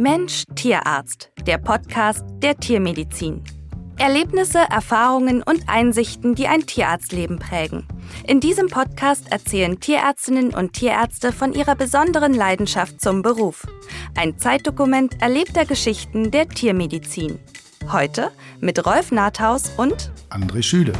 [0.00, 3.44] Mensch Tierarzt, der Podcast der Tiermedizin.
[3.98, 7.86] Erlebnisse, Erfahrungen und Einsichten, die ein Tierarztleben prägen.
[8.26, 13.66] In diesem Podcast erzählen Tierärztinnen und Tierärzte von ihrer besonderen Leidenschaft zum Beruf.
[14.16, 17.38] Ein Zeitdokument erlebter Geschichten der Tiermedizin.
[17.92, 20.94] Heute mit Rolf Nathaus und André Schüle.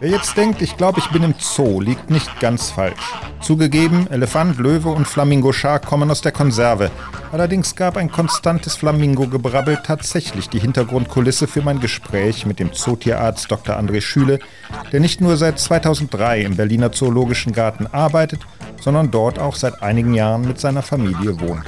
[0.00, 3.12] Wer jetzt denkt, ich glaube, ich bin im Zoo, liegt nicht ganz falsch.
[3.42, 6.90] Zugegeben, Elefant, Löwe und Flamingo-Schar kommen aus der Konserve.
[7.32, 13.76] Allerdings gab ein konstantes Flamingo-Gebrabbel tatsächlich die Hintergrundkulisse für mein Gespräch mit dem Zootierarzt Dr.
[13.76, 14.38] André Schüle,
[14.90, 18.40] der nicht nur seit 2003 im Berliner Zoologischen Garten arbeitet,
[18.80, 21.66] sondern dort auch seit einigen Jahren mit seiner Familie wohnt.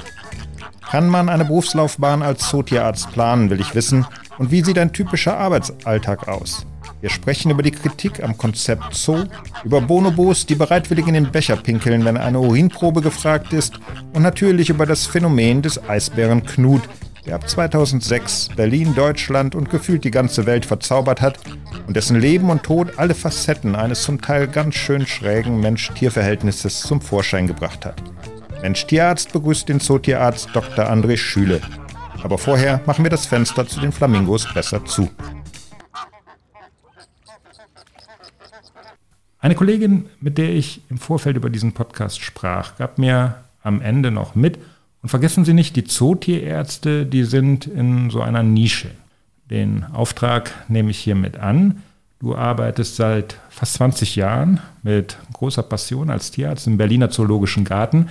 [0.90, 4.06] Kann man eine Berufslaufbahn als Zootierarzt planen, will ich wissen,
[4.38, 6.64] und wie sieht ein typischer Arbeitsalltag aus?
[7.02, 9.24] Wir sprechen über die Kritik am Konzept Zoo,
[9.64, 13.80] über Bonobos, die bereitwillig in den Becher pinkeln, wenn eine Urinprobe gefragt ist
[14.12, 16.82] und natürlich über das Phänomen des Eisbären Knut,
[17.26, 21.40] der ab 2006 Berlin, Deutschland und gefühlt die ganze Welt verzaubert hat
[21.88, 27.00] und dessen Leben und Tod alle Facetten eines zum Teil ganz schön schrägen Mensch-Tier-Verhältnisses zum
[27.00, 28.00] Vorschein gebracht hat.
[28.62, 30.88] Mensch-Tierarzt begrüßt den Zootierarzt Dr.
[30.88, 31.60] André Schüle.
[32.22, 35.10] Aber vorher machen wir das Fenster zu den Flamingos besser zu.
[39.42, 44.12] Eine Kollegin, mit der ich im Vorfeld über diesen Podcast sprach, gab mir am Ende
[44.12, 44.56] noch mit,
[45.02, 48.92] und vergessen Sie nicht, die Zootierärzte, die sind in so einer Nische.
[49.50, 51.82] Den Auftrag nehme ich hiermit an.
[52.20, 58.10] Du arbeitest seit fast 20 Jahren mit großer Passion als Tierarzt im Berliner Zoologischen Garten.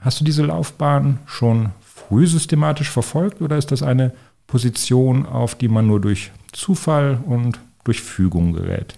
[0.00, 4.12] Hast du diese Laufbahn schon früh systematisch verfolgt oder ist das eine
[4.48, 8.96] Position, auf die man nur durch Zufall und durch Fügung gerät?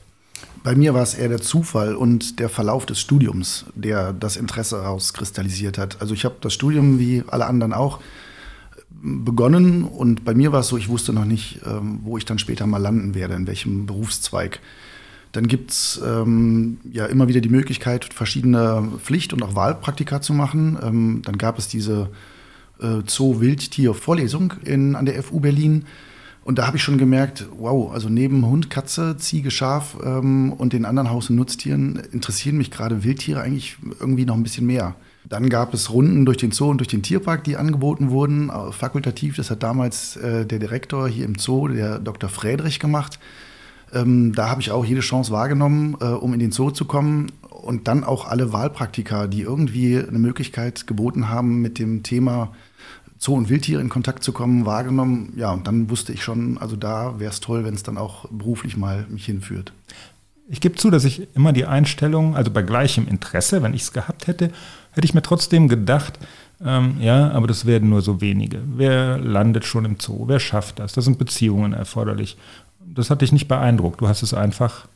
[0.67, 4.83] Bei mir war es eher der Zufall und der Verlauf des Studiums, der das Interesse
[4.83, 6.01] herauskristallisiert hat.
[6.01, 8.01] Also ich habe das Studium wie alle anderen auch
[8.91, 12.41] begonnen und bei mir war es so, ich wusste noch nicht, ähm, wo ich dann
[12.41, 14.59] später mal landen werde, in welchem Berufszweig.
[15.31, 20.35] Dann gibt es ähm, ja immer wieder die Möglichkeit, verschiedene Pflicht- und auch Wahlpraktika zu
[20.35, 20.77] machen.
[20.83, 22.11] Ähm, dann gab es diese
[22.81, 25.85] äh, Zoo-Wildtier-Vorlesung an der FU Berlin
[26.47, 30.73] und da habe ich schon gemerkt, wow, also neben Hund, Katze, Ziege, Schaf ähm, und
[30.73, 34.95] den anderen Haus- und Nutztieren interessieren mich gerade Wildtiere eigentlich irgendwie noch ein bisschen mehr.
[35.29, 38.71] Dann gab es Runden durch den Zoo und durch den Tierpark, die angeboten wurden, äh,
[38.71, 39.35] fakultativ.
[39.35, 42.31] Das hat damals äh, der Direktor hier im Zoo, der Dr.
[42.31, 43.19] Friedrich, gemacht.
[43.93, 47.33] Ähm, da habe ich auch jede Chance wahrgenommen, äh, um in den Zoo zu kommen.
[47.51, 52.53] Und dann auch alle Wahlpraktika, die irgendwie eine Möglichkeit geboten haben, mit dem Thema
[53.27, 55.33] Zoo und Wildtiere in Kontakt zu kommen, wahrgenommen.
[55.37, 58.27] Ja, und dann wusste ich schon, also da wäre es toll, wenn es dann auch
[58.31, 59.73] beruflich mal mich hinführt.
[60.49, 63.93] Ich gebe zu, dass ich immer die Einstellung, also bei gleichem Interesse, wenn ich es
[63.93, 64.53] gehabt hätte,
[64.93, 66.21] hätte ich mir trotzdem gedacht,
[66.65, 68.61] ähm, ja, aber das werden nur so wenige.
[68.65, 70.29] Wer landet schon im Zoo?
[70.29, 70.93] Wer schafft das?
[70.93, 72.37] Da sind Beziehungen erforderlich.
[72.79, 74.01] Das hat dich nicht beeindruckt.
[74.01, 74.87] Du hast es einfach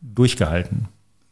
[0.00, 0.88] durchgehalten.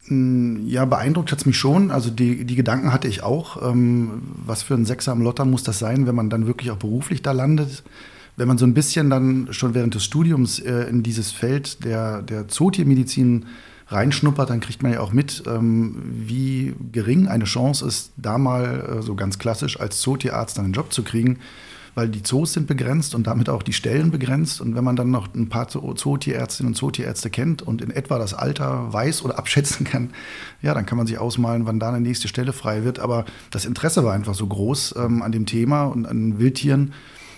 [0.07, 1.91] Hm, ja, beeindruckt hat es mich schon.
[1.91, 3.61] Also die, die Gedanken hatte ich auch.
[3.69, 6.77] Ähm, was für ein Sechser am Lotter muss das sein, wenn man dann wirklich auch
[6.77, 7.83] beruflich da landet?
[8.35, 12.21] Wenn man so ein bisschen dann schon während des Studiums äh, in dieses Feld der,
[12.21, 13.45] der Zootiermedizin
[13.93, 18.97] reinschnuppert, dann kriegt man ja auch mit, ähm, wie gering eine Chance ist, da mal
[18.99, 21.39] äh, so ganz klassisch als Zootierarzt einen Job zu kriegen
[21.95, 24.61] weil die Zoos sind begrenzt und damit auch die Stellen begrenzt.
[24.61, 28.33] Und wenn man dann noch ein paar Zootierärztinnen und Zootierärzte kennt und in etwa das
[28.33, 30.11] Alter weiß oder abschätzen kann,
[30.61, 32.99] ja, dann kann man sich ausmalen, wann da eine nächste Stelle frei wird.
[32.99, 36.93] Aber das Interesse war einfach so groß ähm, an dem Thema und an Wildtieren,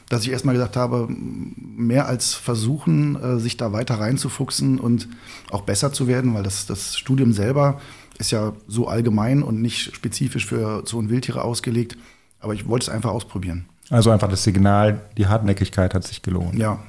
[0.10, 5.08] dass ich erstmal gesagt habe, mehr als versuchen, äh, sich da weiter reinzufuchsen und
[5.52, 7.80] auch besser zu werden, weil das, das Studium selber
[8.18, 11.98] ist ja so allgemein und nicht spezifisch für Zoo- und Wildtiere ausgelegt.
[12.40, 13.66] Aber ich wollte es einfach ausprobieren.
[13.90, 16.58] Also einfach das Signal, die Hartnäckigkeit hat sich gelohnt.
[16.58, 16.80] Ja.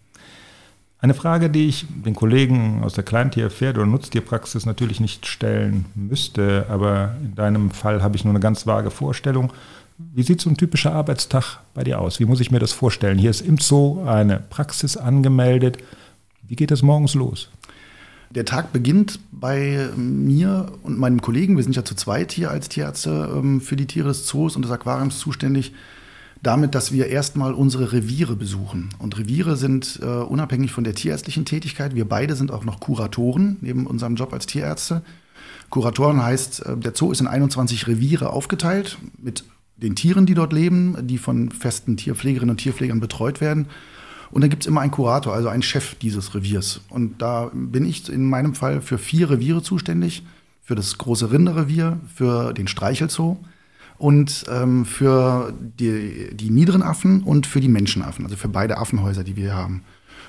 [0.99, 5.85] Eine Frage, die ich den Kollegen aus der Kleintier-, Pferde- oder Nutztierpraxis natürlich nicht stellen
[5.95, 9.53] müsste, aber in deinem Fall habe ich nur eine ganz vage Vorstellung.
[9.99, 12.21] Wie sieht so ein typischer Arbeitstag bei dir aus?
[12.21, 13.17] Wie muss ich mir das vorstellen?
[13.17, 15.79] Hier ist im Zoo eine Praxis angemeldet.
[16.47, 17.49] Wie geht es morgens los?
[18.29, 21.57] Der Tag beginnt bei mir und meinem Kollegen.
[21.57, 24.63] Wir sind ja zu zweit hier als Tierärzte ähm, für die Tiere des Zoos und
[24.63, 25.73] des Aquariums zuständig
[26.43, 28.91] damit, dass wir erstmal unsere Reviere besuchen.
[28.99, 31.95] Und Reviere sind äh, unabhängig von der tierärztlichen Tätigkeit.
[31.95, 35.01] Wir beide sind auch noch Kuratoren neben unserem Job als Tierärzte.
[35.71, 39.45] Kuratoren heißt, äh, der Zoo ist in 21 Reviere aufgeteilt mit
[39.77, 43.67] den Tieren, die dort leben, die von festen Tierpflegerinnen und Tierpflegern betreut werden.
[44.31, 46.81] Und dann gibt es immer einen Kurator, also einen Chef dieses Reviers.
[46.89, 50.25] Und da bin ich in meinem Fall für vier Reviere zuständig.
[50.63, 53.37] Für das große Rinderrevier, für den Streichelzoo
[53.99, 59.25] und ähm, für die, die niederen Affen und für die Menschenaffen, also für beide Affenhäuser,
[59.25, 59.83] die wir haben.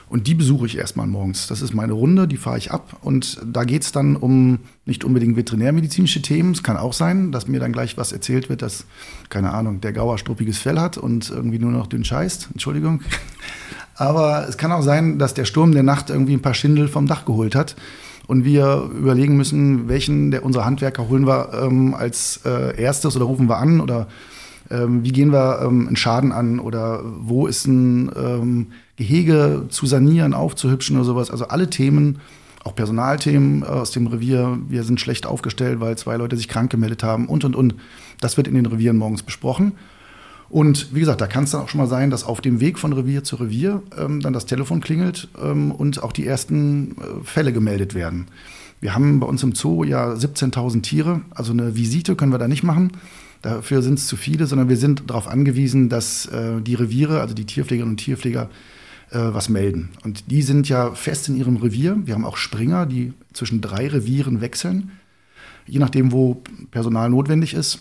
[0.10, 1.48] Und die besuche ich erstmal morgens.
[1.48, 2.98] Das ist meine Runde, die fahre ich ab.
[3.02, 6.54] Und da geht es dann um nicht unbedingt veterinärmedizinische Themen.
[6.54, 8.86] Es kann auch sein, dass mir dann gleich was erzählt wird, dass,
[9.30, 12.50] keine Ahnung, der Gauer struppiges Fell hat und irgendwie nur noch dünn scheißt.
[12.54, 13.02] Entschuldigung.
[13.96, 17.08] Aber es kann auch sein, dass der Sturm der Nacht irgendwie ein paar Schindel vom
[17.08, 17.76] Dach geholt hat.
[18.28, 23.26] Und wir überlegen müssen, welchen der unserer Handwerker holen wir ähm, als äh, erstes oder
[23.26, 24.08] rufen wir an oder
[24.70, 29.86] ähm, wie gehen wir ähm, einen Schaden an oder wo ist ein ähm, Gehege zu
[29.86, 31.32] sanieren, aufzuhübschen oder sowas.
[31.32, 32.20] Also alle Themen,
[32.64, 34.58] auch Personalthemen aus dem Revier.
[34.68, 37.76] Wir sind schlecht aufgestellt, weil zwei Leute sich krank gemeldet haben und, und, und.
[38.20, 39.74] Das wird in den Revieren morgens besprochen.
[40.50, 42.80] Und wie gesagt, da kann es dann auch schon mal sein, dass auf dem Weg
[42.80, 47.24] von Revier zu Revier ähm, dann das Telefon klingelt ähm, und auch die ersten äh,
[47.24, 48.28] Fälle gemeldet werden.
[48.80, 52.48] Wir haben bei uns im Zoo ja 17.000 Tiere, also eine Visite können wir da
[52.48, 52.92] nicht machen.
[53.42, 57.36] Dafür sind es zu viele, sondern wir sind darauf angewiesen, dass äh, die Reviere, also
[57.36, 58.77] die Tierpflegerinnen und Tierpfleger, äh,
[59.12, 59.90] was melden.
[60.04, 61.98] Und die sind ja fest in ihrem Revier.
[62.06, 64.92] Wir haben auch Springer, die zwischen drei Revieren wechseln,
[65.66, 67.80] je nachdem, wo Personal notwendig ist.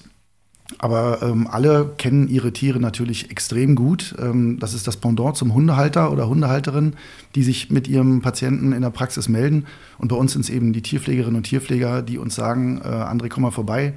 [0.79, 4.15] Aber ähm, alle kennen ihre Tiere natürlich extrem gut.
[4.19, 6.95] Ähm, das ist das Pendant zum Hundehalter oder Hundehalterin,
[7.35, 9.67] die sich mit ihrem Patienten in der Praxis melden.
[9.99, 13.29] Und bei uns sind es eben die Tierpflegerinnen und Tierpfleger, die uns sagen, äh, André,
[13.29, 13.95] komm mal vorbei.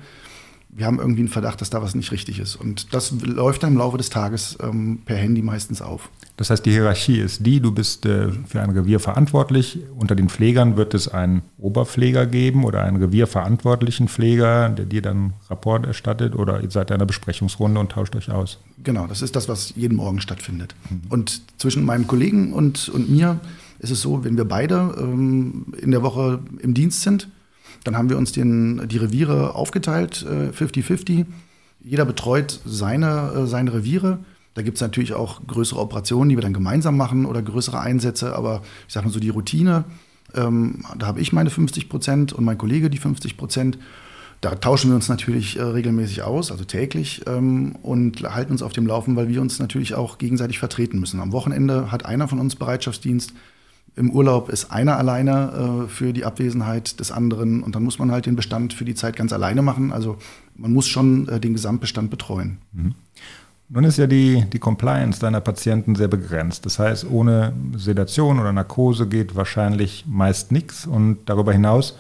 [0.70, 2.56] Wir haben irgendwie einen Verdacht, dass da was nicht richtig ist.
[2.56, 6.10] Und das läuft dann im Laufe des Tages ähm, per Handy meistens auf.
[6.38, 9.80] Das heißt, die Hierarchie ist die, du bist äh, für ein Revier verantwortlich.
[9.98, 15.34] Unter den Pflegern wird es einen Oberpfleger geben oder einen revierverantwortlichen Pfleger, der dir dann
[15.50, 18.60] Rapport erstattet oder ihr seid in einer Besprechungsrunde und tauscht euch aus.
[18.82, 20.76] Genau, das ist das, was jeden Morgen stattfindet.
[20.90, 21.02] Mhm.
[21.10, 23.42] Und zwischen meinem Kollegen und, und mir
[23.80, 27.28] ist es so, wenn wir beide ähm, in der Woche im Dienst sind,
[27.84, 31.20] dann haben wir uns den, die Reviere aufgeteilt, 50-50.
[31.20, 31.26] Äh,
[31.82, 34.20] Jeder betreut seine, äh, seine Reviere.
[34.54, 38.36] Da gibt es natürlich auch größere Operationen, die wir dann gemeinsam machen oder größere Einsätze.
[38.36, 39.86] Aber ich sage mal so die Routine,
[40.36, 43.78] ähm, da habe ich meine 50 Prozent und mein Kollege die 50 Prozent.
[44.42, 48.72] Da tauschen wir uns natürlich äh, regelmäßig aus, also täglich, ähm, und halten uns auf
[48.72, 51.20] dem Laufen, weil wir uns natürlich auch gegenseitig vertreten müssen.
[51.20, 53.34] Am Wochenende hat einer von uns Bereitschaftsdienst.
[53.96, 58.12] Im Urlaub ist einer alleine äh, für die Abwesenheit des anderen und dann muss man
[58.12, 59.92] halt den Bestand für die Zeit ganz alleine machen.
[59.92, 60.18] Also
[60.56, 62.60] man muss schon äh, den Gesamtbestand betreuen.
[62.72, 62.96] Mhm.
[63.72, 66.66] Nun ist ja die, die Compliance deiner Patienten sehr begrenzt.
[66.66, 70.88] Das heißt, ohne Sedation oder Narkose geht wahrscheinlich meist nichts.
[70.88, 71.96] Und darüber hinaus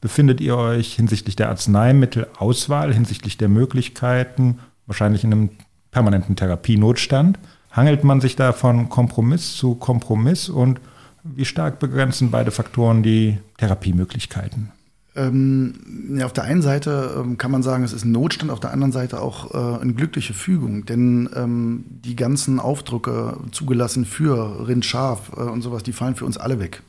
[0.00, 5.50] befindet ihr euch hinsichtlich der Arzneimittelauswahl, hinsichtlich der Möglichkeiten, wahrscheinlich in einem
[5.92, 7.38] permanenten Therapienotstand.
[7.70, 10.80] Hangelt man sich da von Kompromiss zu Kompromiss und
[11.24, 14.70] wie stark begrenzen beide Faktoren die Therapiemöglichkeiten?
[15.16, 18.58] Ähm, ja, auf der einen Seite ähm, kann man sagen, es ist ein Notstand, auf
[18.58, 24.66] der anderen Seite auch äh, eine glückliche Fügung, denn ähm, die ganzen Aufdrücke zugelassen für
[24.66, 26.82] Rind, Schaf äh, und sowas, die fallen für uns alle weg.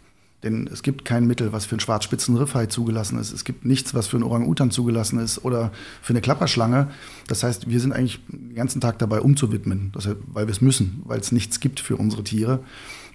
[0.44, 3.32] Denn es gibt kein Mittel, was für einen schwarzspitzen Riffhai zugelassen ist.
[3.32, 5.72] Es gibt nichts, was für einen Orang-Utan zugelassen ist oder
[6.02, 6.90] für eine Klapperschlange.
[7.28, 11.02] Das heißt, wir sind eigentlich den ganzen Tag dabei umzuwidmen, heißt, weil wir es müssen,
[11.06, 12.60] weil es nichts gibt für unsere Tiere.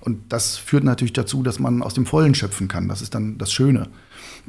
[0.00, 2.88] Und das führt natürlich dazu, dass man aus dem Vollen schöpfen kann.
[2.88, 3.88] Das ist dann das Schöne.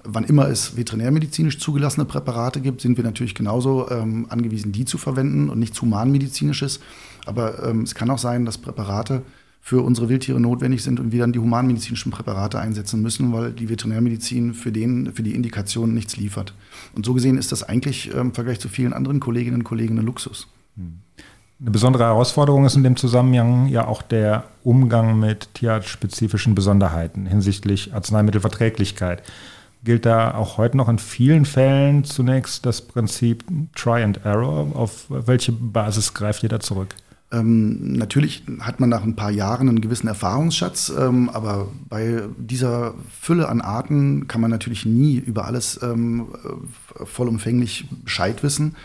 [0.03, 4.97] Wann immer es veterinärmedizinisch zugelassene Präparate gibt, sind wir natürlich genauso ähm, angewiesen, die zu
[4.97, 6.79] verwenden und nichts humanmedizinisches.
[7.25, 9.23] Aber ähm, es kann auch sein, dass Präparate
[9.63, 13.69] für unsere Wildtiere notwendig sind und wir dann die humanmedizinischen Präparate einsetzen müssen, weil die
[13.69, 16.55] Veterinärmedizin für, den, für die Indikation nichts liefert.
[16.95, 19.99] Und so gesehen ist das eigentlich ähm, im Vergleich zu vielen anderen Kolleginnen und Kollegen
[19.99, 20.47] ein Luxus.
[21.61, 27.93] Eine besondere Herausforderung ist in dem Zusammenhang ja auch der Umgang mit tierarztspezifischen Besonderheiten hinsichtlich
[27.93, 29.21] Arzneimittelverträglichkeit
[29.83, 33.43] gilt da auch heute noch in vielen Fällen zunächst das Prinzip
[33.75, 34.75] Try and Error.
[34.75, 36.95] Auf welche Basis greift ihr da zurück?
[37.31, 42.93] Ähm, natürlich hat man nach ein paar Jahren einen gewissen Erfahrungsschatz, ähm, aber bei dieser
[43.19, 46.27] Fülle an Arten kann man natürlich nie über alles ähm,
[47.05, 48.75] vollumfänglich Bescheid wissen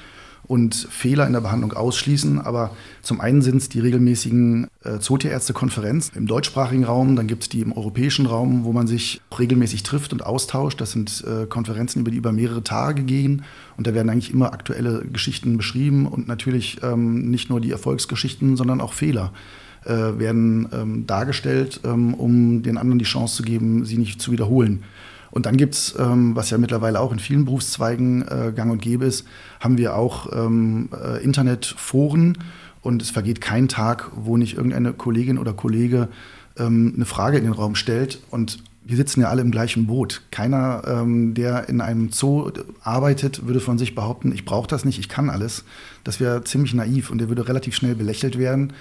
[0.48, 2.40] und Fehler in der Behandlung ausschließen.
[2.40, 2.70] Aber
[3.02, 7.60] zum einen sind es die regelmäßigen äh, Zootierärztekonferenzen im deutschsprachigen Raum, dann gibt es die
[7.60, 10.80] im europäischen Raum, wo man sich regelmäßig trifft und austauscht.
[10.80, 13.44] Das sind äh, Konferenzen, über die über mehrere Tage gehen.
[13.76, 18.56] Und da werden eigentlich immer aktuelle Geschichten beschrieben und natürlich ähm, nicht nur die Erfolgsgeschichten,
[18.56, 19.32] sondern auch Fehler
[19.84, 24.32] äh, werden ähm, dargestellt, ähm, um den anderen die Chance zu geben, sie nicht zu
[24.32, 24.82] wiederholen.
[25.36, 28.80] Und dann gibt es, ähm, was ja mittlerweile auch in vielen Berufszweigen äh, gang und
[28.80, 29.26] gäbe ist,
[29.60, 32.38] haben wir auch ähm, äh, Internetforen
[32.80, 36.08] Und es vergeht kein Tag, wo nicht irgendeine Kollegin oder Kollege
[36.56, 38.22] ähm, eine Frage in den Raum stellt.
[38.30, 40.22] Und wir sitzen ja alle im gleichen Boot.
[40.30, 42.50] Keiner, ähm, der in einem Zoo
[42.82, 45.64] arbeitet, würde von sich behaupten, ich brauche das nicht, ich kann alles.
[46.02, 48.72] Das wäre ziemlich naiv und der würde relativ schnell belächelt werden,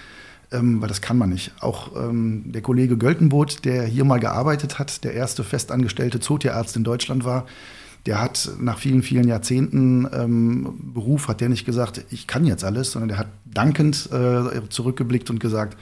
[0.52, 1.52] ähm, weil das kann man nicht.
[1.60, 6.84] Auch ähm, der Kollege Göltenboot, der hier mal gearbeitet hat, der erste festangestellte Zootierarzt in
[6.84, 7.46] Deutschland war,
[8.06, 12.64] der hat nach vielen, vielen Jahrzehnten ähm, Beruf, hat der nicht gesagt, ich kann jetzt
[12.64, 15.75] alles, sondern der hat dankend äh, zurückgeblickt und gesagt,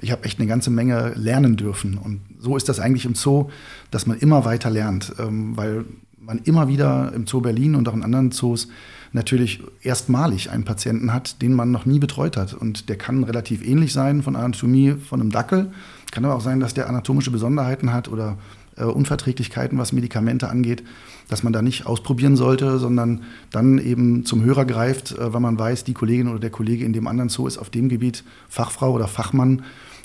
[0.00, 1.98] ich habe echt eine ganze Menge lernen dürfen.
[1.98, 3.50] Und so ist das eigentlich im Zoo,
[3.90, 5.84] dass man immer weiter lernt, ähm, weil
[6.18, 8.68] man immer wieder im Zoo Berlin und auch in anderen Zoos
[9.12, 12.54] natürlich erstmalig einen Patienten hat, den man noch nie betreut hat.
[12.54, 15.72] Und der kann relativ ähnlich sein von Anatomie von einem Dackel.
[16.10, 18.38] Kann aber auch sein, dass der anatomische Besonderheiten hat oder
[18.76, 20.82] äh, Unverträglichkeiten, was Medikamente angeht,
[21.28, 25.58] dass man da nicht ausprobieren sollte, sondern dann eben zum Hörer greift, äh, weil man
[25.58, 28.92] weiß, die Kollegin oder der Kollege in dem anderen Zoo ist auf dem Gebiet Fachfrau
[28.92, 29.62] oder Fachmann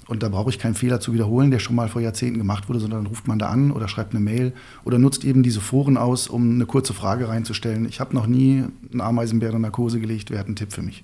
[0.08, 2.80] und da brauche ich keinen Fehler zu wiederholen, der schon mal vor Jahrzehnten gemacht wurde,
[2.80, 5.98] sondern dann ruft man da an oder schreibt eine Mail oder nutzt eben diese Foren
[5.98, 7.88] aus, um eine kurze Frage reinzustellen.
[7.88, 10.30] Ich habe noch nie einen Ameisenbär in Narkose gelegt.
[10.30, 11.04] Wer hat einen Tipp für mich?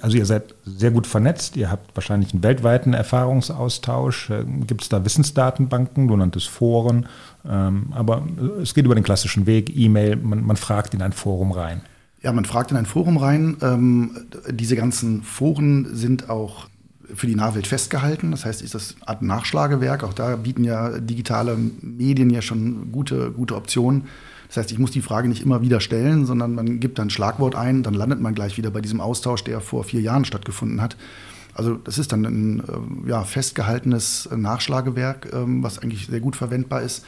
[0.00, 4.30] Also ihr seid sehr gut vernetzt, ihr habt wahrscheinlich einen weltweiten Erfahrungsaustausch.
[4.66, 7.06] Gibt es da Wissensdatenbanken, du nanntest Foren,
[7.48, 8.26] ähm, aber
[8.60, 11.80] es geht über den klassischen Weg, E-Mail, man, man fragt in ein Forum rein.
[12.22, 13.56] Ja, man fragt in ein Forum rein.
[13.62, 14.10] Ähm,
[14.50, 16.66] diese ganzen Foren sind auch
[17.14, 18.30] für die Nahwelt festgehalten.
[18.30, 20.04] Das heißt, ist das Art Nachschlagewerk.
[20.04, 24.04] Auch da bieten ja digitale Medien ja schon gute, gute Optionen.
[24.48, 27.10] Das heißt, ich muss die Frage nicht immer wieder stellen, sondern man gibt dann ein
[27.10, 30.80] Schlagwort ein, dann landet man gleich wieder bei diesem Austausch, der vor vier Jahren stattgefunden
[30.80, 30.96] hat.
[31.52, 36.82] Also das ist dann ein äh, ja, festgehaltenes Nachschlagewerk, ähm, was eigentlich sehr gut verwendbar
[36.82, 37.04] ist.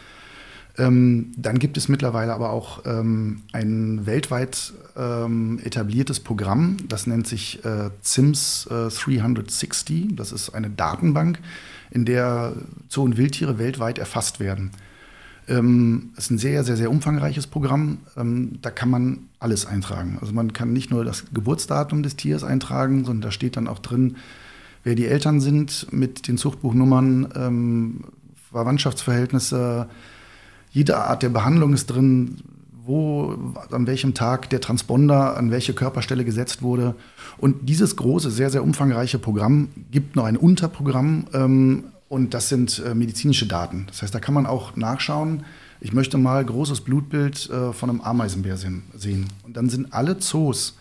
[0.79, 7.27] Ähm, dann gibt es mittlerweile aber auch ähm, ein weltweit ähm, etabliertes Programm, das nennt
[7.27, 10.15] sich äh, ZIMS äh, 360.
[10.15, 11.41] Das ist eine Datenbank,
[11.91, 12.53] in der
[12.89, 14.71] Zoo- und Wildtiere weltweit erfasst werden.
[15.49, 17.99] Ähm, ist ein sehr, sehr, sehr umfangreiches Programm.
[18.17, 20.19] Ähm, da kann man alles eintragen.
[20.21, 23.79] Also man kann nicht nur das Geburtsdatum des Tiers eintragen, sondern da steht dann auch
[23.81, 24.17] drin,
[24.85, 28.05] wer die Eltern sind mit den Zuchtbuchnummern, ähm,
[28.53, 29.89] Verwandtschaftsverhältnisse,
[30.71, 32.37] jede Art der Behandlung ist drin,
[32.85, 33.37] wo,
[33.71, 36.95] an welchem Tag der Transponder an welche Körperstelle gesetzt wurde.
[37.37, 42.83] Und dieses große, sehr, sehr umfangreiche Programm gibt noch ein Unterprogramm ähm, und das sind
[42.85, 43.85] äh, medizinische Daten.
[43.89, 45.45] Das heißt, da kann man auch nachschauen,
[45.81, 49.27] ich möchte mal großes Blutbild äh, von einem Ameisenbär sehen.
[49.45, 50.77] Und dann sind alle Zoos,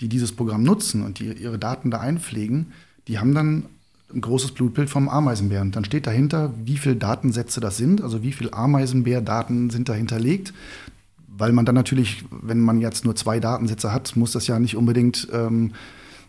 [0.00, 2.72] die dieses Programm nutzen und die ihre Daten da einpflegen,
[3.08, 3.66] die haben dann
[4.14, 5.70] ein großes Blutbild vom Ameisenbären.
[5.72, 10.52] Dann steht dahinter, wie viele Datensätze das sind, also wie viele Ameisenbär-Daten sind da hinterlegt.
[11.28, 14.76] Weil man dann natürlich, wenn man jetzt nur zwei Datensätze hat, muss das ja nicht
[14.76, 15.72] unbedingt ähm,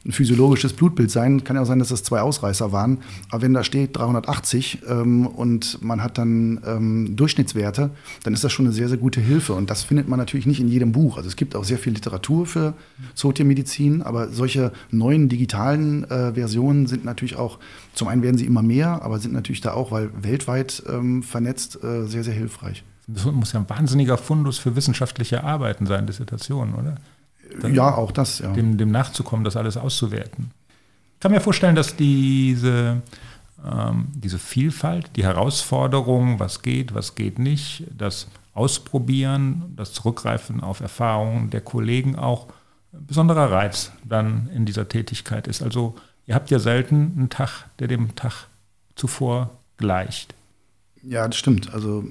[0.05, 1.43] ein physiologisches Blutbild sein.
[1.43, 2.99] Kann ja auch sein, dass das zwei Ausreißer waren.
[3.29, 7.91] Aber wenn da steht 380 ähm, und man hat dann ähm, Durchschnittswerte,
[8.23, 9.53] dann ist das schon eine sehr, sehr gute Hilfe.
[9.53, 11.17] Und das findet man natürlich nicht in jedem Buch.
[11.17, 12.73] Also es gibt auch sehr viel Literatur für
[13.15, 17.59] Zootiermedizin, aber solche neuen digitalen äh, Versionen sind natürlich auch,
[17.93, 21.81] zum einen werden sie immer mehr, aber sind natürlich da auch, weil weltweit ähm, vernetzt,
[21.83, 22.83] äh, sehr, sehr hilfreich.
[23.07, 26.95] Das muss ja ein wahnsinniger Fundus für wissenschaftliche Arbeiten sein, Dissertationen, oder?
[27.71, 28.51] Ja, auch das, ja.
[28.53, 30.51] Dem, dem nachzukommen, das alles auszuwerten.
[31.13, 33.01] Ich kann mir vorstellen, dass diese,
[33.65, 40.79] ähm, diese Vielfalt, die Herausforderung, was geht, was geht nicht, das Ausprobieren, das Zurückgreifen auf
[40.79, 42.47] Erfahrungen der Kollegen auch
[42.93, 45.63] ein besonderer Reiz dann in dieser Tätigkeit ist.
[45.63, 45.95] Also
[46.27, 48.47] ihr habt ja selten einen Tag, der dem Tag
[48.95, 50.35] zuvor gleicht.
[51.01, 51.73] Ja, das stimmt.
[51.73, 52.03] Also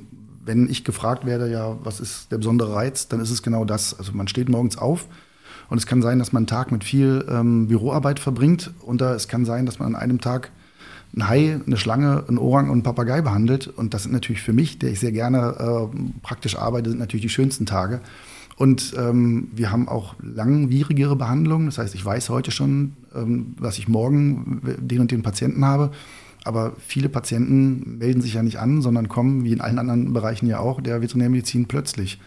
[0.44, 3.96] wenn ich gefragt werde, ja, was ist der besondere Reiz, dann ist es genau das.
[3.96, 5.06] Also man steht morgens auf
[5.73, 9.14] und es kann sein, dass man einen Tag mit viel ähm, Büroarbeit verbringt und da,
[9.14, 10.50] es kann sein, dass man an einem Tag
[11.17, 13.69] ein Hai, eine Schlange, einen Orang und einen Papagei behandelt.
[13.69, 17.23] Und das sind natürlich für mich, der ich sehr gerne äh, praktisch arbeite, sind natürlich
[17.23, 18.02] die schönsten Tage.
[18.57, 21.64] Und ähm, wir haben auch langwierigere Behandlungen.
[21.64, 25.91] Das heißt, ich weiß heute schon, ähm, dass ich morgen den und den Patienten habe.
[26.45, 30.47] Aber viele Patienten melden sich ja nicht an, sondern kommen, wie in allen anderen Bereichen
[30.49, 32.21] ja auch, der Veterinärmedizin plötzlich.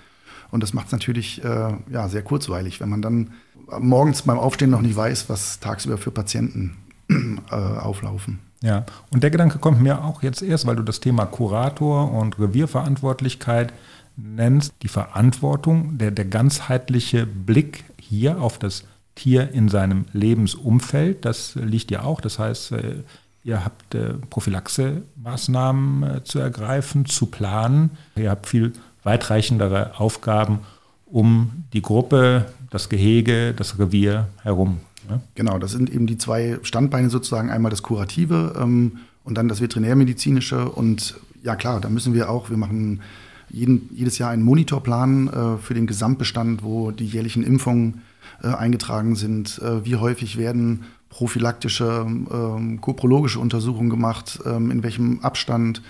[0.55, 3.33] Und das macht es natürlich äh, ja, sehr kurzweilig, wenn man dann
[3.77, 6.77] morgens beim Aufstehen noch nicht weiß, was tagsüber für Patienten
[7.51, 8.39] äh, auflaufen.
[8.61, 12.39] Ja, und der Gedanke kommt mir auch jetzt erst, weil du das Thema Kurator und
[12.39, 13.73] Revierverantwortlichkeit
[14.15, 18.85] nennst, die Verantwortung, der, der ganzheitliche Blick hier auf das
[19.15, 22.21] Tier in seinem Lebensumfeld, das liegt ja auch.
[22.21, 23.03] Das heißt, äh,
[23.45, 27.91] Ihr habt äh, Prophylaxemaßnahmen äh, zu ergreifen, zu planen.
[28.15, 28.73] Ihr habt viel
[29.05, 30.59] weitreichendere Aufgaben
[31.05, 34.79] um die Gruppe, das Gehege, das Revier herum.
[35.09, 35.21] Ja?
[35.35, 39.61] Genau, das sind eben die zwei Standbeine sozusagen, einmal das Kurative ähm, und dann das
[39.61, 40.69] Veterinärmedizinische.
[40.69, 43.01] Und ja klar, da müssen wir auch, wir machen
[43.49, 48.01] jeden, jedes Jahr einen Monitorplan äh, für den Gesamtbestand, wo die jährlichen Impfungen
[48.43, 49.59] äh, eingetragen sind.
[49.59, 55.81] Äh, wie häufig werden prophylaktische, ähm, koprologische Untersuchungen gemacht, ähm, in welchem Abstand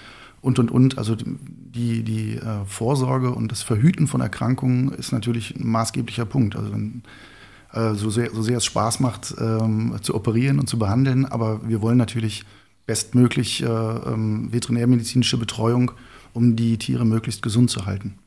[0.45, 0.97] und, und, und.
[0.97, 6.55] Also die, die äh, Vorsorge und das Verhüten von Erkrankungen ist natürlich ein maßgeblicher Punkt.
[6.55, 7.01] Also wenn,
[7.73, 11.67] äh, so, sehr, so sehr es Spaß macht, ähm, zu operieren und zu behandeln, aber
[11.67, 12.43] wir wollen natürlich
[12.85, 15.91] bestmöglich äh, ähm, veterinärmedizinische Betreuung,
[16.33, 18.19] um die Tiere möglichst gesund zu halten.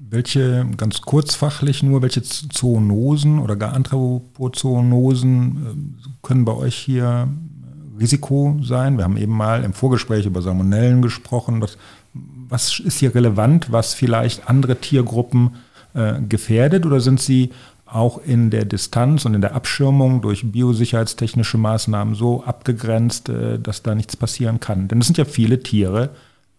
[0.00, 7.28] Welche, ganz kurzfachlich nur, welche Zoonosen oder gar Anthropozoonosen äh, können bei euch hier
[7.98, 8.96] Risiko sein?
[8.96, 11.60] Wir haben eben mal im Vorgespräch über Salmonellen gesprochen.
[11.60, 11.76] Was,
[12.14, 15.56] was ist hier relevant, was vielleicht andere Tiergruppen
[15.94, 16.86] äh, gefährdet?
[16.86, 17.50] Oder sind sie
[17.86, 23.82] auch in der Distanz und in der Abschirmung durch biosicherheitstechnische Maßnahmen so abgegrenzt, äh, dass
[23.82, 24.88] da nichts passieren kann?
[24.88, 26.10] Denn es sind ja viele Tiere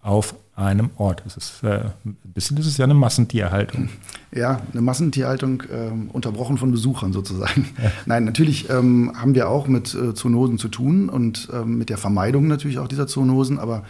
[0.02, 1.24] auf einem Ort.
[1.26, 3.90] Es ist, äh, ein bisschen ist es ja eine Massentierhaltung.
[4.32, 7.68] Ja, eine Massentierhaltung äh, unterbrochen von Besuchern sozusagen.
[7.82, 7.92] Ja.
[8.06, 11.98] Nein, natürlich ähm, haben wir auch mit äh, Zoonosen zu tun und ähm, mit der
[11.98, 13.84] Vermeidung natürlich auch dieser Zoonosen, aber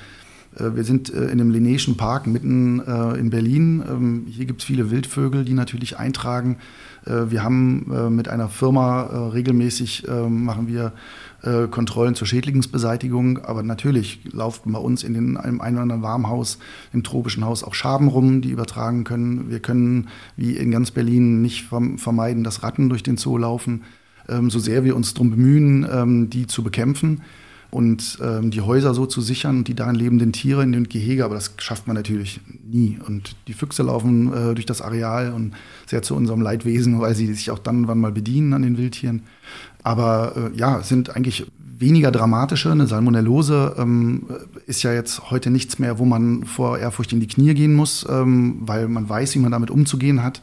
[0.60, 3.84] wir sind äh, in einem Linnéischen Park mitten äh, in Berlin.
[3.88, 6.58] Ähm, hier gibt es viele Wildvögel, die natürlich eintragen.
[7.06, 10.92] Wir haben mit einer Firma regelmäßig machen wir
[11.72, 13.40] Kontrollen zur Schädlingsbeseitigung.
[13.46, 16.60] Aber natürlich laufen bei uns in einem ein oder anderen Warmhaus,
[16.92, 19.50] im tropischen Haus auch Schaben rum, die übertragen können.
[19.50, 23.84] Wir können, wie in ganz Berlin, nicht vermeiden, dass Ratten durch den Zoo laufen.
[24.28, 27.22] Ähm, so sehr wir uns darum bemühen, ähm, die zu bekämpfen
[27.72, 31.24] und ähm, die Häuser so zu sichern und die darin lebenden Tiere in den Gehege,
[31.24, 32.98] aber das schafft man natürlich nie.
[33.06, 35.54] Und die Füchse laufen äh, durch das Areal und
[35.86, 39.24] sehr zu unserem Leidwesen, weil sie sich auch dann wann mal bedienen an den Wildtieren.
[39.84, 41.46] Aber äh, ja, sind eigentlich
[41.80, 42.72] weniger dramatische.
[42.72, 44.26] Eine Salmonellose ähm,
[44.66, 48.06] ist ja jetzt heute nichts mehr, wo man vor Ehrfurcht in die Knie gehen muss,
[48.10, 50.42] ähm, weil man weiß, wie man damit umzugehen hat.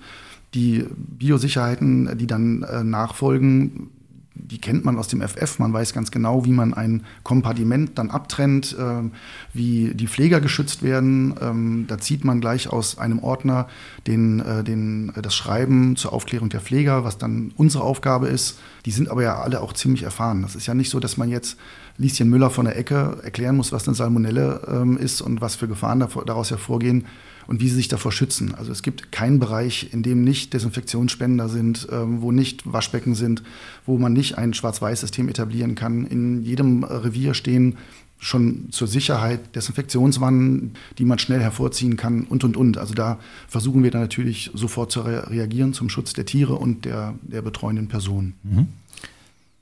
[0.54, 3.90] Die Biosicherheiten, die dann äh, nachfolgen,
[4.38, 5.58] die kennt man aus dem FF.
[5.58, 9.08] Man weiß ganz genau, wie man ein Kompartiment dann abtrennt, äh,
[9.52, 11.34] wie die Pfleger geschützt werden.
[11.40, 13.68] Ähm, da zieht man gleich aus einem Ordner
[14.06, 18.58] den, äh, den, äh, das Schreiben zur Aufklärung der Pfleger, was dann unsere Aufgabe ist.
[18.84, 20.42] Die sind aber ja alle auch ziemlich erfahren.
[20.42, 21.58] Das ist ja nicht so, dass man jetzt
[21.98, 25.68] Lieschen Müller von der Ecke erklären muss, was eine Salmonelle ähm, ist und was für
[25.68, 27.06] Gefahren daraus hervorgehen
[27.46, 28.54] und wie sie sich davor schützen.
[28.54, 33.42] Also es gibt keinen Bereich, in dem nicht Desinfektionsspender sind, ähm, wo nicht Waschbecken sind,
[33.86, 36.06] wo man nicht ein Schwarz-Weiß-System etablieren kann.
[36.06, 37.76] In jedem Revier stehen
[38.18, 42.78] schon zur Sicherheit Desinfektionswannen, die man schnell hervorziehen kann und, und, und.
[42.78, 46.84] Also da versuchen wir dann natürlich sofort zu re reagieren zum Schutz der Tiere und
[46.86, 48.34] der, der betreuenden Personen.
[48.42, 48.66] Mhm.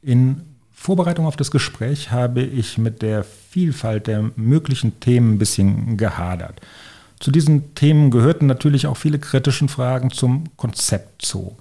[0.03, 0.41] In
[0.85, 6.61] Vorbereitung auf das Gespräch habe ich mit der Vielfalt der möglichen Themen ein bisschen gehadert.
[7.19, 11.53] Zu diesen Themen gehörten natürlich auch viele kritische Fragen zum Konzept Zoo.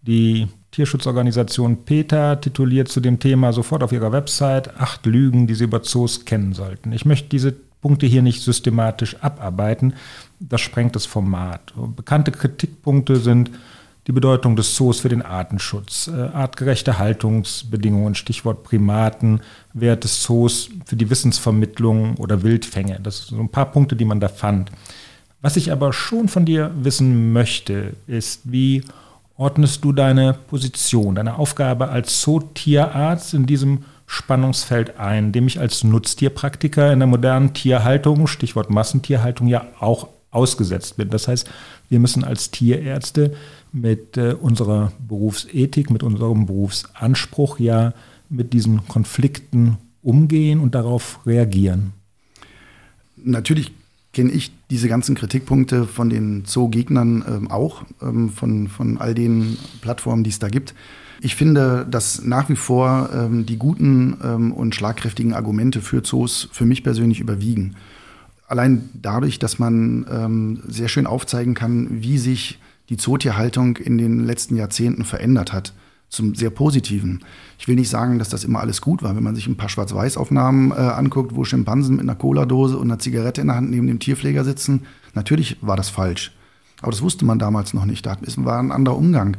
[0.00, 5.62] Die Tierschutzorganisation PETA tituliert zu dem Thema sofort auf ihrer Website acht Lügen, die Sie
[5.62, 6.90] über Zoos kennen sollten.
[6.90, 9.94] Ich möchte diese Punkte hier nicht systematisch abarbeiten.
[10.40, 11.72] Das sprengt das Format.
[11.94, 13.52] Bekannte Kritikpunkte sind
[14.06, 19.40] die Bedeutung des Zoos für den Artenschutz, äh, artgerechte Haltungsbedingungen, Stichwort Primaten,
[19.72, 22.98] Wert des Zoos für die Wissensvermittlung oder Wildfänge.
[23.02, 24.72] Das sind so ein paar Punkte, die man da fand.
[25.40, 28.84] Was ich aber schon von dir wissen möchte, ist, wie
[29.36, 35.84] ordnest du deine Position, deine Aufgabe als Zootierarzt in diesem Spannungsfeld ein, dem ich als
[35.84, 41.10] Nutztierpraktiker in der modernen Tierhaltung, Stichwort Massentierhaltung, ja auch ausgesetzt bin.
[41.10, 41.48] Das heißt,
[41.88, 43.34] wir müssen als Tierärzte
[43.72, 47.94] mit äh, unserer Berufsethik, mit unserem Berufsanspruch ja
[48.28, 51.92] mit diesen Konflikten umgehen und darauf reagieren.
[53.16, 53.72] Natürlich
[54.12, 59.56] kenne ich diese ganzen Kritikpunkte von den Zoo-Gegnern ähm, auch, ähm, von, von all den
[59.80, 60.74] Plattformen, die es da gibt.
[61.20, 66.48] Ich finde, dass nach wie vor ähm, die guten ähm, und schlagkräftigen Argumente für Zoos
[66.52, 67.76] für mich persönlich überwiegen.
[68.52, 72.60] Allein dadurch, dass man ähm, sehr schön aufzeigen kann, wie sich
[72.90, 75.72] die Zootierhaltung in den letzten Jahrzehnten verändert hat
[76.10, 77.24] zum sehr Positiven.
[77.58, 79.16] Ich will nicht sagen, dass das immer alles gut war.
[79.16, 82.98] Wenn man sich ein paar Schwarz-Weiß-Aufnahmen äh, anguckt, wo Schimpansen mit einer Cola-Dose und einer
[82.98, 84.82] Zigarette in der Hand neben dem Tierpfleger sitzen,
[85.14, 86.36] natürlich war das falsch.
[86.82, 88.04] Aber das wusste man damals noch nicht.
[88.04, 89.38] Da war ein anderer Umgang.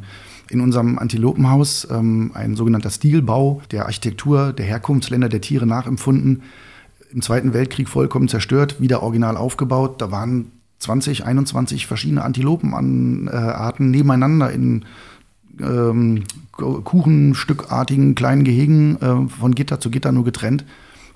[0.50, 6.42] In unserem Antilopenhaus, ähm, ein sogenannter Stilbau der Architektur der Herkunftsländer der Tiere nachempfunden,
[7.14, 10.02] im Zweiten Weltkrieg vollkommen zerstört, wieder original aufgebaut.
[10.02, 10.50] Da waren
[10.80, 14.84] 20, 21 verschiedene Antilopenarten nebeneinander in
[15.60, 20.64] ähm, kuchenstückartigen kleinen Gehegen äh, von Gitter zu Gitter nur getrennt.